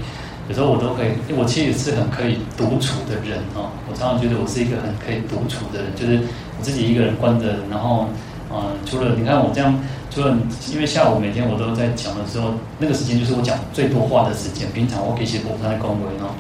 [0.49, 3.69] 有时候我都可以，我其实是很可以独处的人哦。
[3.88, 6.19] 我常常觉得我是一个很可以独处的人，就是
[6.57, 8.07] 我自己一个人关着，然后，
[8.51, 10.36] 嗯，除了你看我这样，除了
[10.74, 14.67] 因为下午每天我都在讲的时候，那个时间就是我讲最多话的时间。
[14.74, 16.36] 平常我可以写博山的公文哦，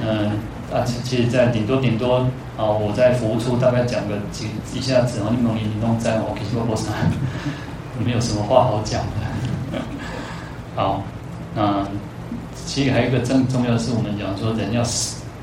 [0.00, 0.30] 嗯
[0.72, 2.26] 啊，其实在顶多顶多
[2.56, 6.92] 啊，我在服务处大概讲个几一下子，然后你们你弄在我可以写博山，
[8.04, 9.78] 没有什么话好讲的。
[10.76, 11.02] 好，
[11.54, 11.86] 那。
[12.64, 14.82] 其实还有一个更重要的是，我们讲说人要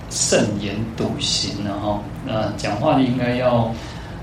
[0.10, 3.58] 慎言笃行，然后那讲话应该要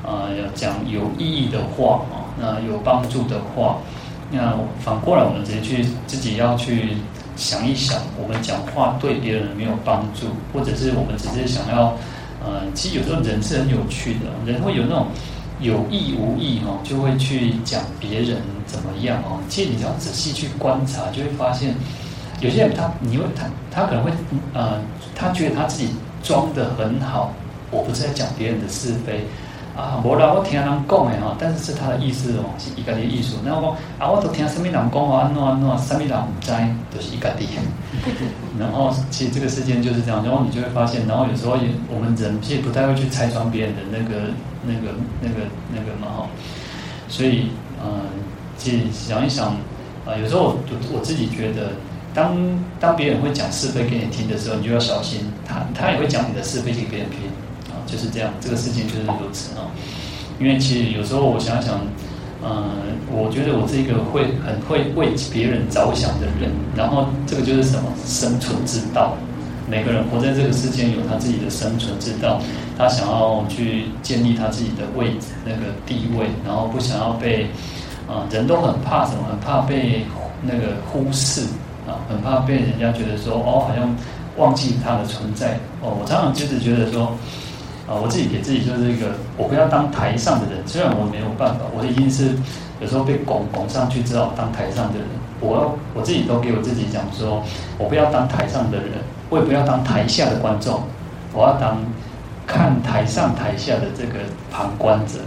[0.03, 3.77] 啊、呃、要讲有意义的话啊，那有帮助的话。
[4.31, 6.97] 那反过来，我们直接去自己要去
[7.37, 11.95] 想一想，我们讲话对别人没有帮助，或者是我们只是想要
[12.47, 15.09] 呃，其实有时候人是很有趣的，人会有那种
[15.61, 19.39] 有意无意哦，就会去讲别人怎么样哦。
[19.49, 21.75] 其实你只要仔细去观察，就会发现。
[22.39, 24.11] 有些人他，你会他他可能会
[24.53, 24.79] 呃，
[25.15, 25.89] 他觉得他自己
[26.23, 27.33] 装得很好，
[27.71, 29.25] 我不是在讲别人的是非，
[29.77, 33.37] 啊，无啦，我听人讲的哈，但是是他的意思哦，是伊家己意思。
[33.45, 33.71] 然后讲
[34.01, 36.51] 啊，我都听什么人讲哦，安怎安怎，什么人唔知，
[36.91, 37.47] 都、就是伊家己。
[38.59, 44.33] 然后其实这个事件就是这样，然后你就会发现，然后有时候也我们人其实不太会去拆穿别人的那个
[44.65, 46.27] 那个那个那个嘛哈。
[47.07, 47.51] 所以
[47.85, 48.01] 嗯，
[48.57, 49.49] 其实想一想
[50.07, 50.57] 啊，有时候我
[50.95, 51.73] 我自己觉得，
[52.15, 52.35] 当
[52.81, 57.21] 当别人会讲是非给你听的时候，你就要小心，他他也会讲你的是非给别人听。
[57.87, 59.71] 就是这样，这个事情就是如此啊。
[60.39, 61.81] 因为其实有时候我想想，
[62.43, 62.69] 嗯、呃，
[63.11, 66.51] 我觉得我是一个会很会为别人着想的人。
[66.77, 69.15] 然后这个就是什么生存之道。
[69.67, 72.39] 每个人活在这个世间有他自己的生存之道，
[72.77, 77.47] 他想要去建立他自己的位置、那个地位，然后不想要被
[78.07, 79.25] 啊、人都很怕什么？
[79.31, 80.05] 很怕被
[80.43, 81.41] 那个忽视
[81.89, 83.93] 啊，很怕被人家觉得说哦，好像
[84.37, 85.97] 忘记他的存在哦。
[85.99, 87.11] 我常常就是觉得说。
[87.87, 89.07] 啊，我自己给自己就是一个，
[89.37, 90.67] 我不要当台上的人。
[90.67, 92.35] 虽然我没有办法，我已经是
[92.81, 95.07] 有时候被拱拱上去，之后当台上的人。
[95.39, 97.45] 我要我自己都给我自己讲说，
[97.79, 98.91] 我不要当台上的人，
[99.31, 100.83] 我也不要当台下的观众，
[101.33, 101.79] 我要当
[102.45, 104.19] 看台上台下的这个
[104.51, 105.21] 旁观者。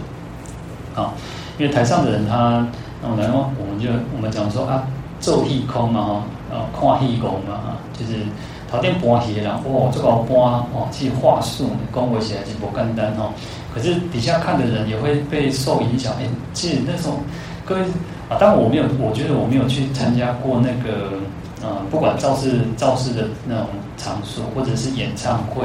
[0.94, 1.14] 啊，
[1.56, 2.66] 因为台上的人他，
[3.00, 4.84] 我们我们就我们讲说啊，
[5.18, 8.16] 做戏空嘛，哈啊，看戏空嘛，哈，就是。
[8.70, 10.38] 头顶搬戏的人，哦，这个搬
[10.72, 13.32] 哦，其话术讲话起来是不简单哦。
[13.74, 16.12] 可是底下看的人也会被受影响。
[16.20, 17.18] 哎，其实那种
[17.64, 17.80] 各位
[18.28, 21.18] 啊，当然我没有，我觉得我没有去参加过那个
[21.62, 23.66] 呃，不管造势造势的那种
[23.96, 25.64] 场所，或者是演唱会，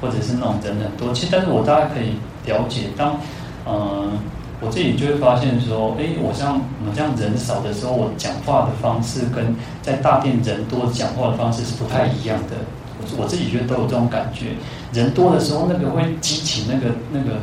[0.00, 1.12] 或者是那种人很多。
[1.12, 3.18] 其实，但是我大概可以了解，当
[3.66, 3.72] 嗯。
[3.72, 4.12] 呃
[4.58, 12.56] 我自己就会发现说，哎，我像我们这样人少的时候，我讲话的方式跟在大殿人多讲话的方式是不太一样的。
[12.98, 14.56] 我我自己觉得都有这种感觉。
[14.94, 17.36] 人多的时候，那个会激起那个那个，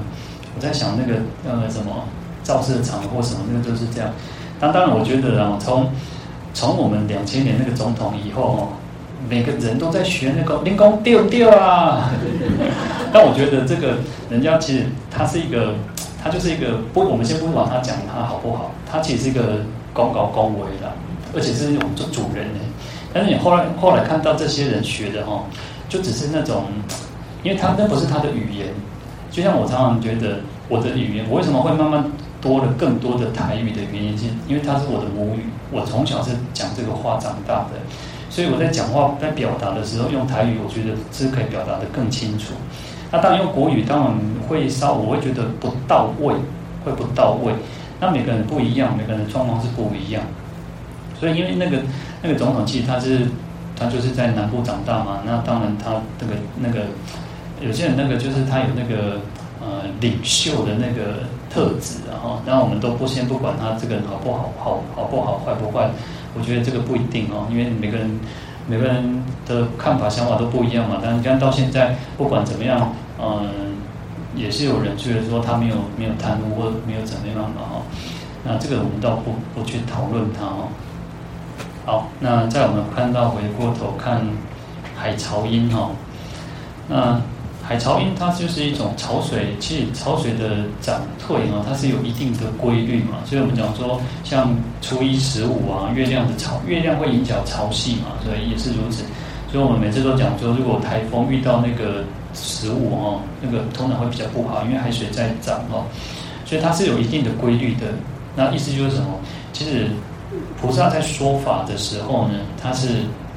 [0.55, 2.03] 我在想那个呃什么
[2.41, 4.09] 造势的场或什么，那个就是这样。
[4.59, 5.91] 当当然，我觉得啊，从
[6.51, 8.67] 从我们两千年那个总统以后哦，
[9.29, 12.09] 每个人都在学那个灵工丢丢啊。
[13.13, 13.97] 但我觉得这个
[14.31, 15.75] 人家其实他是一个。
[16.23, 19.59] 他就是一个不，我们先不管他讲他好不好，他其实是一个
[19.93, 20.91] 公高恭维的，
[21.35, 22.59] 而且是那种做主人呢。
[23.13, 25.43] 但是你后来后来看到这些人学的哈，
[25.89, 26.63] 就只是那种，
[27.43, 28.67] 因为他那不是他的语言。
[29.29, 32.03] 就像我常常觉得我的语言，我为什么会慢慢
[32.39, 37.71] 多了更多的台语的原因，是因为它是我的母语，我从小是讲这个话长大的，
[38.29, 42.53] 所以我在讲话在表达的时候用台语，我觉得是可以表达得更清楚。
[43.13, 44.11] 那当然用国语，当然
[44.49, 46.33] 会稍，我会觉得不到位，
[46.83, 47.53] 会不到位。
[47.99, 50.23] 那每个人不一样，每个人的状况是不一样。
[51.19, 51.77] 所以因为那个
[52.23, 53.27] 那个总统其实他是
[53.77, 56.87] 他就是在南部长大嘛，那当然他那个那个
[57.61, 59.19] 有些人那个就是他有那个
[59.61, 61.19] 呃领袖的那个
[61.51, 65.87] 特质，然后然后我们都不先不管他这个人好不好，好好不好，坏不坏，
[66.35, 68.19] 我觉得这个不一定哦，因为每个人。
[68.65, 70.95] 每个人的看法、想法都不一样嘛。
[71.03, 73.75] 但是你看到现在，不管怎么样，嗯，
[74.35, 77.81] 也是有人觉得说他没有没有贪污或没有怎么样嘛哈。
[78.43, 80.67] 那这个我们倒不不去讨论它哦。
[81.85, 84.21] 好，那在我们看到回过头看
[84.95, 85.91] 海潮音哈，
[86.87, 87.21] 那。
[87.65, 93.19] 海潮音它就是一种潮水，其实潮水的涨退啊，它是有一定的规律嘛。
[93.23, 99.05] 所以我们讲说，像初一十五啊，月亮的潮，月亮会影响潮汐嘛，所以也是如此。
[99.49, 102.03] 所以我们每次都讲说，如果台风遇到那个
[102.33, 105.85] 食物哦，那个通常会比较不好，因为海水在涨哦。
[106.45, 107.87] 所以它是有一定的规律的。
[108.35, 109.19] 那意思就是什么？
[109.53, 109.87] 其实
[110.59, 112.87] 菩萨在说法的时候呢，他是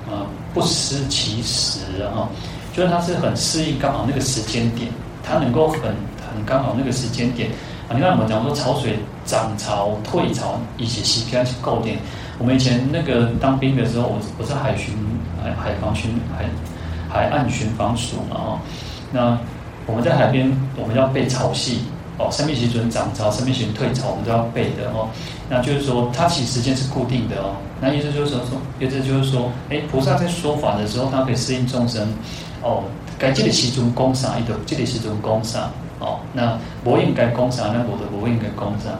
[0.08, 2.28] 啊不失其时啊。
[2.76, 4.90] 就是它是很适应刚好那个时间点，
[5.24, 7.48] 它能够很很刚好那个时间点
[7.88, 7.96] 啊！
[7.96, 11.96] 你看我们讲说潮水涨潮退潮，以及西边去构点。
[12.36, 14.94] 我们以前那个当兵的时候，我我是海巡
[15.42, 16.44] 海海防巡海
[17.08, 18.58] 海岸巡防署嘛哦。
[19.12, 19.38] 那
[19.86, 21.78] 我们在海边，我们要背潮汐
[22.18, 25.08] 哦，生命时准涨潮，生命时退潮，我们都要背的哦。
[25.48, 27.54] 那就是说，它其实时间是固定的哦。
[27.80, 32.08] 那意思就是说，说意思就是说，哎，菩萨在说法的时候，他可以适应众生。
[32.62, 32.82] 哦，
[33.18, 35.70] 该这个时阵讲啥，伊就这个时阵讲啥。
[35.98, 38.90] 哦，那不应该讲啥，那我的不应该讲啥。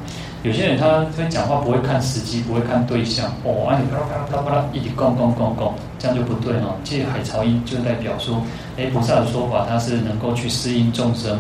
[0.47, 3.27] 有些人他他讲话不会看时机，不会看对象。
[3.43, 6.77] 哦，啊你啪啦啪啦啪啦啪啦，一直讲讲讲讲，这样就不对哦。
[6.85, 8.41] 这个海潮音就代表说，
[8.79, 11.37] 哎，菩萨的说法他是能够去适应众生。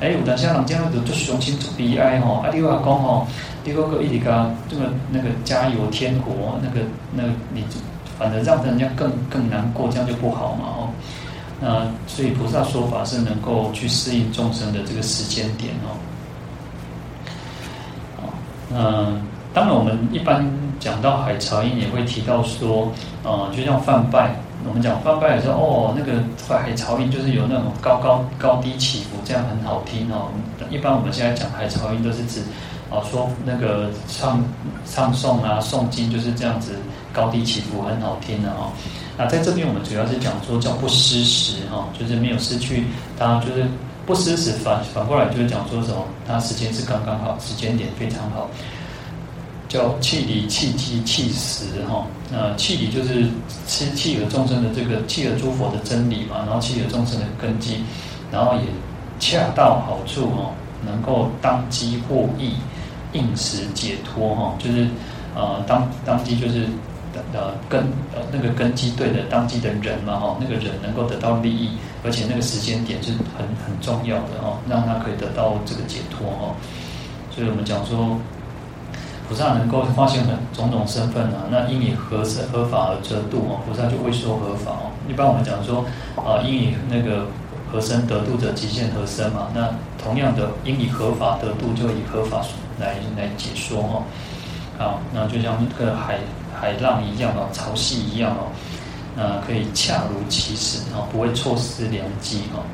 [0.00, 3.26] 哎，有的像人这样子就雄心悲哀吼，啊，你话讲吼，
[3.62, 6.80] 你嗰个一直讲这个那个加油添火，那个
[7.12, 7.62] 那个你
[8.18, 10.88] 反正让人家更更难过，这样就不好嘛哦。
[11.60, 15.92] 那所以菩萨说法是能够去适应众生的这个时间点哦。
[18.74, 19.22] 嗯，
[19.54, 20.44] 当然我们一般
[20.80, 22.90] 讲到海潮音，也会提到说，
[23.22, 24.34] 呃，就像梵呗，
[24.66, 30.28] 我们讲梵呗的时候，哦，那个海潮音就是有那种高高高低起伏，这样很好听哦。
[30.68, 32.42] 一般我们现在讲海潮音都是指，
[32.90, 34.42] 哦，说那个唱
[34.84, 36.72] 唱诵啊、诵经就是这样子
[37.12, 38.72] 高低起伏很好听的哦。
[39.16, 42.84] 那在这边我们主要是讲说叫不失时哈，就是没有失去，
[43.18, 43.64] 它就是
[44.06, 48.48] 不失时，反反过来就是讲说什么，它时间是刚刚好，时间点非常好，
[49.68, 52.06] 叫契离契机契时哈。
[52.30, 53.28] 那契离就是
[53.66, 57.82] 吃契合众生的这个契合诸佛的真理嘛，然后契合众生的根基，
[58.30, 58.62] 然后也
[59.18, 60.52] 恰到好处哦，
[60.84, 62.52] 能够当机获益，
[63.12, 64.88] 应时解脱哈，就是
[65.34, 66.68] 呃当当机就是。
[67.32, 67.80] 呃，根
[68.14, 71.70] 呃那个根基对的，当机的人嘛哈，那个人能够得到利益，
[72.04, 76.54] 而且那个时间点是很很重要的哦，让他可以得到这个解脱哦。
[77.30, 78.18] 所以我们讲说，
[79.28, 84.90] 菩萨能够发现很种种身份啊，那因以何身合法而得度哦，菩萨就会说合法哦。
[85.08, 85.84] 一般我们讲说
[86.16, 87.26] 啊，因以那个
[87.70, 89.48] 何身得度者，即现何身嘛。
[89.54, 89.68] 那
[90.02, 92.40] 同样的，因以合法得度，就以合法
[92.78, 94.02] 来来解说哈。
[94.78, 96.18] 好，那就像那个海。
[96.60, 98.48] 海浪一样哦，潮汐一样哦，
[99.14, 102.64] 那可以恰如其时哦，不会错失良机哦。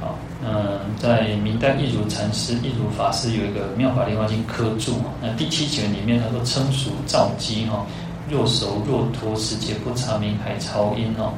[0.00, 7.86] 好，嗯，在明代一如禅师、一如法师有一个《妙法莲华经》科注哦，那第七卷里面他说称熟造机哈，
[8.28, 11.32] 若熟若脱，时节不查名海潮音哦。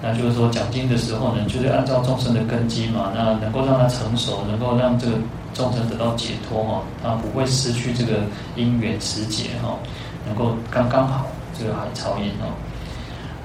[0.00, 5.14] 那就是说讲经的时候呢，就是按照众生的根基嘛，那能够让它成熟，能够让这个。
[5.58, 8.20] 众生得到解脱哈，他不会失去这个
[8.54, 9.76] 因缘时节哈，
[10.24, 11.26] 能够刚刚好
[11.58, 12.54] 这个海潮音哦。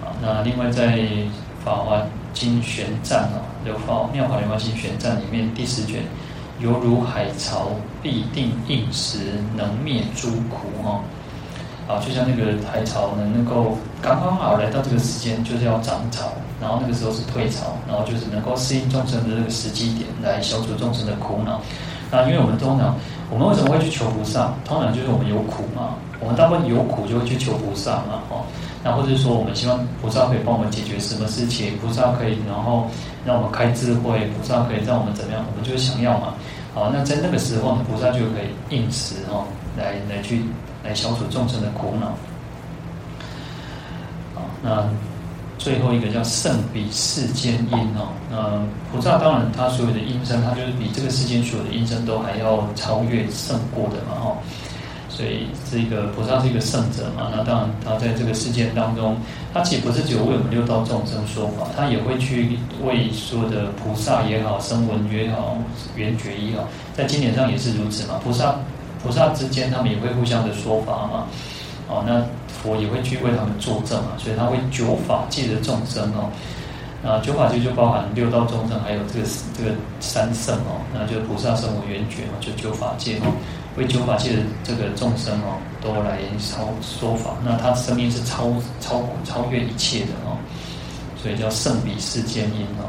[0.05, 0.97] 啊，那另外在
[1.65, 6.03] 《法华经玄赞》啊，《妙法妙法莲华经玄赞》里面第十卷，
[6.59, 7.71] 犹如海潮，
[8.03, 9.17] 必定应时，
[9.55, 11.01] 能灭诸苦哈。
[11.87, 21.59] 啊，就像那个海潮呢，能够刚刚好来到这个时间，就是要涨潮，然后那个时候是退潮，然后就是能够适应众生的这个时机点，来消除众生的苦恼。
[22.13, 22.95] 那因为我们通常，
[23.31, 24.53] 我们为什么会去求菩萨？
[24.63, 28.45] 通常就是我们有苦嘛，我们大部分有苦就会去求菩萨嘛，哦，
[28.83, 32.85] 那或者说我们希望菩萨可以帮我们解决什么事情，菩萨可以然后
[33.25, 36.35] 让我们开智慧，菩萨可以让我们怎么样，我们就是想要嘛，
[36.75, 40.45] 好，那在那个时候呢，菩萨就可以应时哦，来来去
[40.83, 42.13] 来消除众生的苦恼，
[44.35, 44.85] 好，那。
[45.63, 48.61] 最后一个叫胜彼世间音哦，那
[48.91, 54.35] 菩萨当然他所有的音声，他就是比这个世间所有的音声都还要超越胜过的嘛哈，
[55.07, 59.15] 所以这个菩萨是一个圣者嘛，那当然他在这个世间当中，
[59.53, 65.57] 他其实不是只有为我们六道众生说法，他也会去为所有的菩萨也好、声闻也好、
[65.95, 68.53] 缘觉也好，在经典上也是如此嘛，菩萨
[69.01, 71.25] 菩萨之间他们也会互相的说法嘛，
[71.87, 72.21] 哦那。
[72.63, 76.31] 佛也会去为他们作证嘛，所以他会九法界的众生哦，
[77.03, 83.27] 啊，九法界就包含六道众生，还有这个这个三圣哦，那就菩萨、声闻、缘觉嘛，就九法界哦，
[83.75, 87.35] 为九法界的这个众生哦，都来超说法。
[87.43, 90.39] 那他的生命是超超超越一切的哦，
[91.21, 92.87] 所以叫胜彼世间音哦。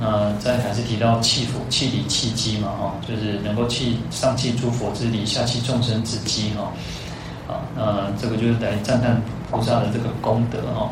[0.00, 6.72] 那再还是提到气佛气理气机嘛哈，就是能够气上气诸佛之理，下气众生之机哈。
[7.46, 9.20] 啊，那这个就是来赞叹
[9.50, 10.88] 菩萨的这个功德哦。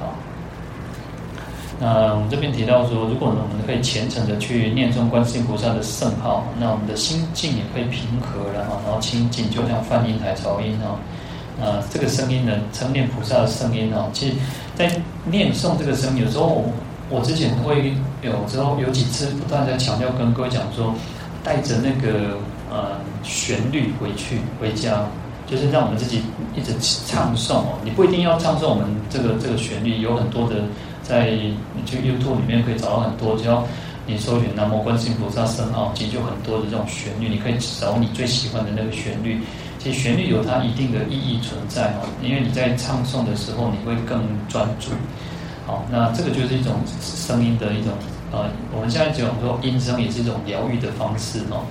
[0.00, 0.14] 好，
[1.78, 10.96] 那我们这边提到说，如果我们可以虔诚的去念诵观世音菩萨的圣号，那我们的心境也会平和然后，然后清净，就像梵音海潮音哦。
[11.58, 14.36] 那这个声音呢，称念菩萨的声音哦，其实，
[14.74, 14.90] 在
[15.26, 16.64] 念诵这个声音，有时候我，
[17.10, 20.94] 我之前会有时候有几次不断在强调跟各位讲说，
[21.44, 22.38] 带着那个。
[22.70, 25.04] 呃，旋律回去回家，
[25.46, 26.22] 就是让我们自己
[26.54, 26.72] 一直
[27.06, 27.78] 唱诵哦。
[27.84, 30.62] 你不一定要唱诵我们这个这个旋律，有很多的
[31.02, 31.30] 在
[31.74, 33.66] 你去 YouTube 里面可以找到很多，只要
[34.06, 39.40] 你搜寻南无观世音菩萨圣号，其实就很多的这种旋律，你可以找你最喜欢的那个旋律。
[39.78, 44.90] 其实旋律有它一定的意义存在哦，因为你在唱诵的时候你会更专注。
[45.66, 47.92] 好，那这个就是一种声音的一种
[48.30, 48.44] 呃，
[48.74, 51.64] 我们现在讲说音声也是一种疗愈的方式哦。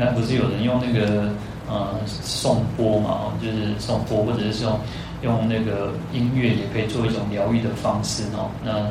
[0.00, 1.28] 那不是有人用那个
[1.68, 3.32] 呃颂钵嘛？
[3.42, 4.78] 就是颂钵，或者是用
[5.22, 8.48] 用那个音乐也可以做一种疗愈的方式哦。
[8.64, 8.86] 那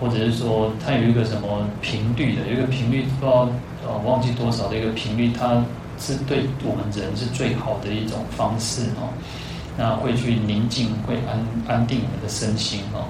[0.00, 3.46] 或者是说，它有一个什么频率的，有一个频率不知道
[3.86, 5.62] 呃忘记多少的一个频率，它
[5.98, 9.12] 是对我们人是最好的一种方式哦。
[9.76, 13.04] 那会去宁静，会安安定我们的身心哦。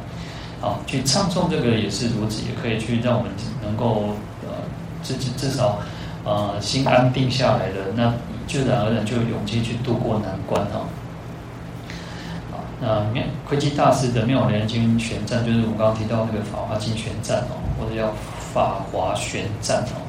[0.61, 3.31] 好，去唱诵这个也是如此，也可以去让我们
[3.63, 4.51] 能够呃
[5.05, 5.79] 自己至少。
[6.25, 8.13] 呃心安定下来了，那
[8.47, 10.81] 自然而然就有勇气去度过难关哈。
[12.51, 18.09] 好，那妙窥基大师的《妙莲经玄赞》，就是我们刚刚提到那个《法华经玄赞》哦，或者叫
[18.53, 20.01] 《法华玄赞》哦。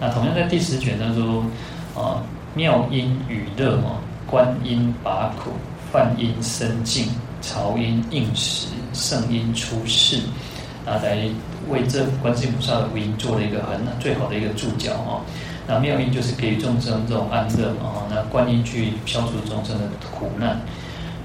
[0.00, 1.44] 那同样在第十卷，他说
[1.94, 2.22] 啊，
[2.54, 5.50] 妙音与乐哦，观音拔苦，
[5.92, 7.08] 梵音生净，
[7.40, 10.18] 潮音应时，圣音出世，
[10.84, 11.28] 啊，来
[11.68, 15.20] 为这观世音菩萨的福音做了一个很最好的一个注脚哦。
[15.66, 20.60] 那妙音就是给予众生这种安乐嘛，那观音去消除众生的苦难，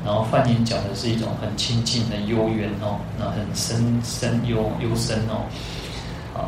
[0.05, 5.43] 然后梵音讲的是一种很亲近的悠远哦，那很深深幽幽深哦。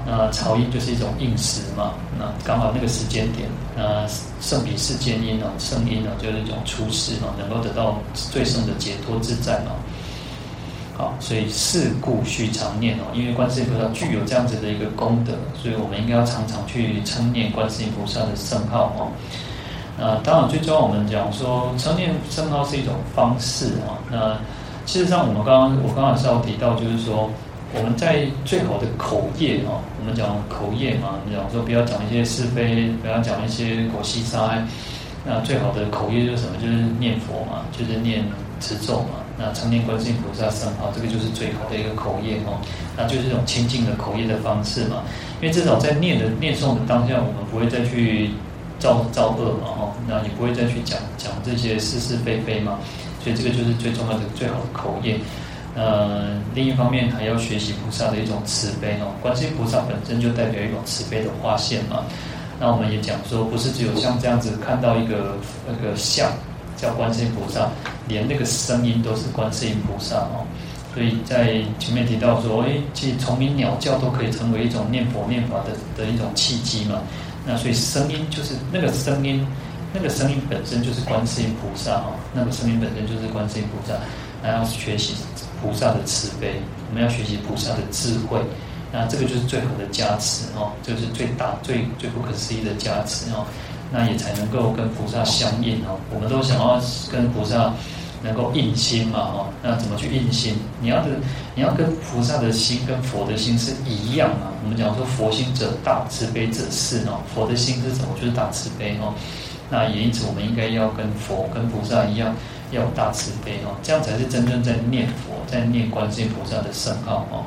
[0.07, 4.07] 那潮音就是一种应时嘛，那刚好那个时间点，那
[4.39, 9.71] 圣彼世间音哦，圣音哦，就是一种出世嘛，能够得到最胜的解脱自在嘛。
[11.01, 19.09] 好，所以是故须常念哦，因为观世音菩萨具有这样子的一个功德，所以我们应该要常常去称念观世音菩萨的圣号哦。
[19.97, 23.97] 那当然，最终我们讲说称念圣号是一种方式啊。
[24.11, 24.37] 那
[24.85, 27.27] 事实上，我们刚刚我刚刚是要提到，就是说。
[27.73, 34.61] 我们在最好的口业哦，我们讲口业嘛，我们讲说不要讲一些是非，不要讲一些狗屁杀害。
[35.23, 36.57] 那最好的口业就是什么？
[36.59, 38.25] 就是念佛嘛，就是念
[38.59, 39.20] 持咒嘛。
[39.41, 42.61] 那成年观世音菩萨圣号，这个就是最好的一个口业哦。
[42.95, 45.01] 那就是一种清净的口业的方式嘛。
[45.41, 48.29] 因为至少在念的念诵的当下，我们不会再去
[48.77, 49.95] 造造恶嘛哈。
[50.07, 52.77] 那你不会再去讲讲这些是是非非嘛。
[53.23, 55.17] 所以这个就是最重要的最好的口业。
[55.73, 59.09] 呃，另一方面还要学习菩萨的一种慈悲哦。
[59.21, 62.03] 观世音菩萨本身就代表一种慈悲的化现嘛。
[62.59, 66.29] 那我们也讲说，不是只有像这样子看到一个那个像
[66.81, 67.69] 叫观世音菩萨，
[68.07, 70.45] 连那个声音都是观世音菩萨哦。
[70.93, 77.01] 所以在前面提到说，哎，其实虫鸣鸟叫都可以成为一种念佛念法的的一种契机嘛。
[77.45, 79.45] 那所以声音就是那个声音，
[79.93, 82.13] 那个声音本身就是观世音菩萨哦。
[82.33, 83.97] 那个声音本身就是观世音菩萨，
[84.41, 85.13] 还要学习。
[85.61, 86.55] 菩萨的慈悲，
[86.89, 88.41] 我们要学习菩萨的智慧，
[88.91, 93.45] 那这个就是最好的加持哦，就是最大、最最不可思议的加持哦，
[93.91, 95.99] 那也才能够跟菩萨相应哦。
[96.13, 96.81] 我们都想要
[97.11, 97.73] 跟菩萨
[98.23, 100.55] 能够印心嘛哦，那怎么去印心？
[100.79, 101.09] 你要的，
[101.55, 104.47] 你要跟菩萨的心跟佛的心是一样嘛。
[104.63, 107.19] 我们讲说佛心者大，慈悲者是哦。
[107.35, 108.07] 佛的心是什么？
[108.19, 109.13] 就是大慈悲哦。
[109.69, 112.35] 那也因此，我们应该要跟佛、跟菩萨一样。
[112.71, 117.43] 要有大慈悲哦，这样才是真正在念佛，在念观世音菩萨的圣号哦。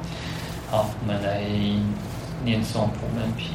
[0.70, 1.40] 好，我们来
[2.45, 3.49] 念诵普门品。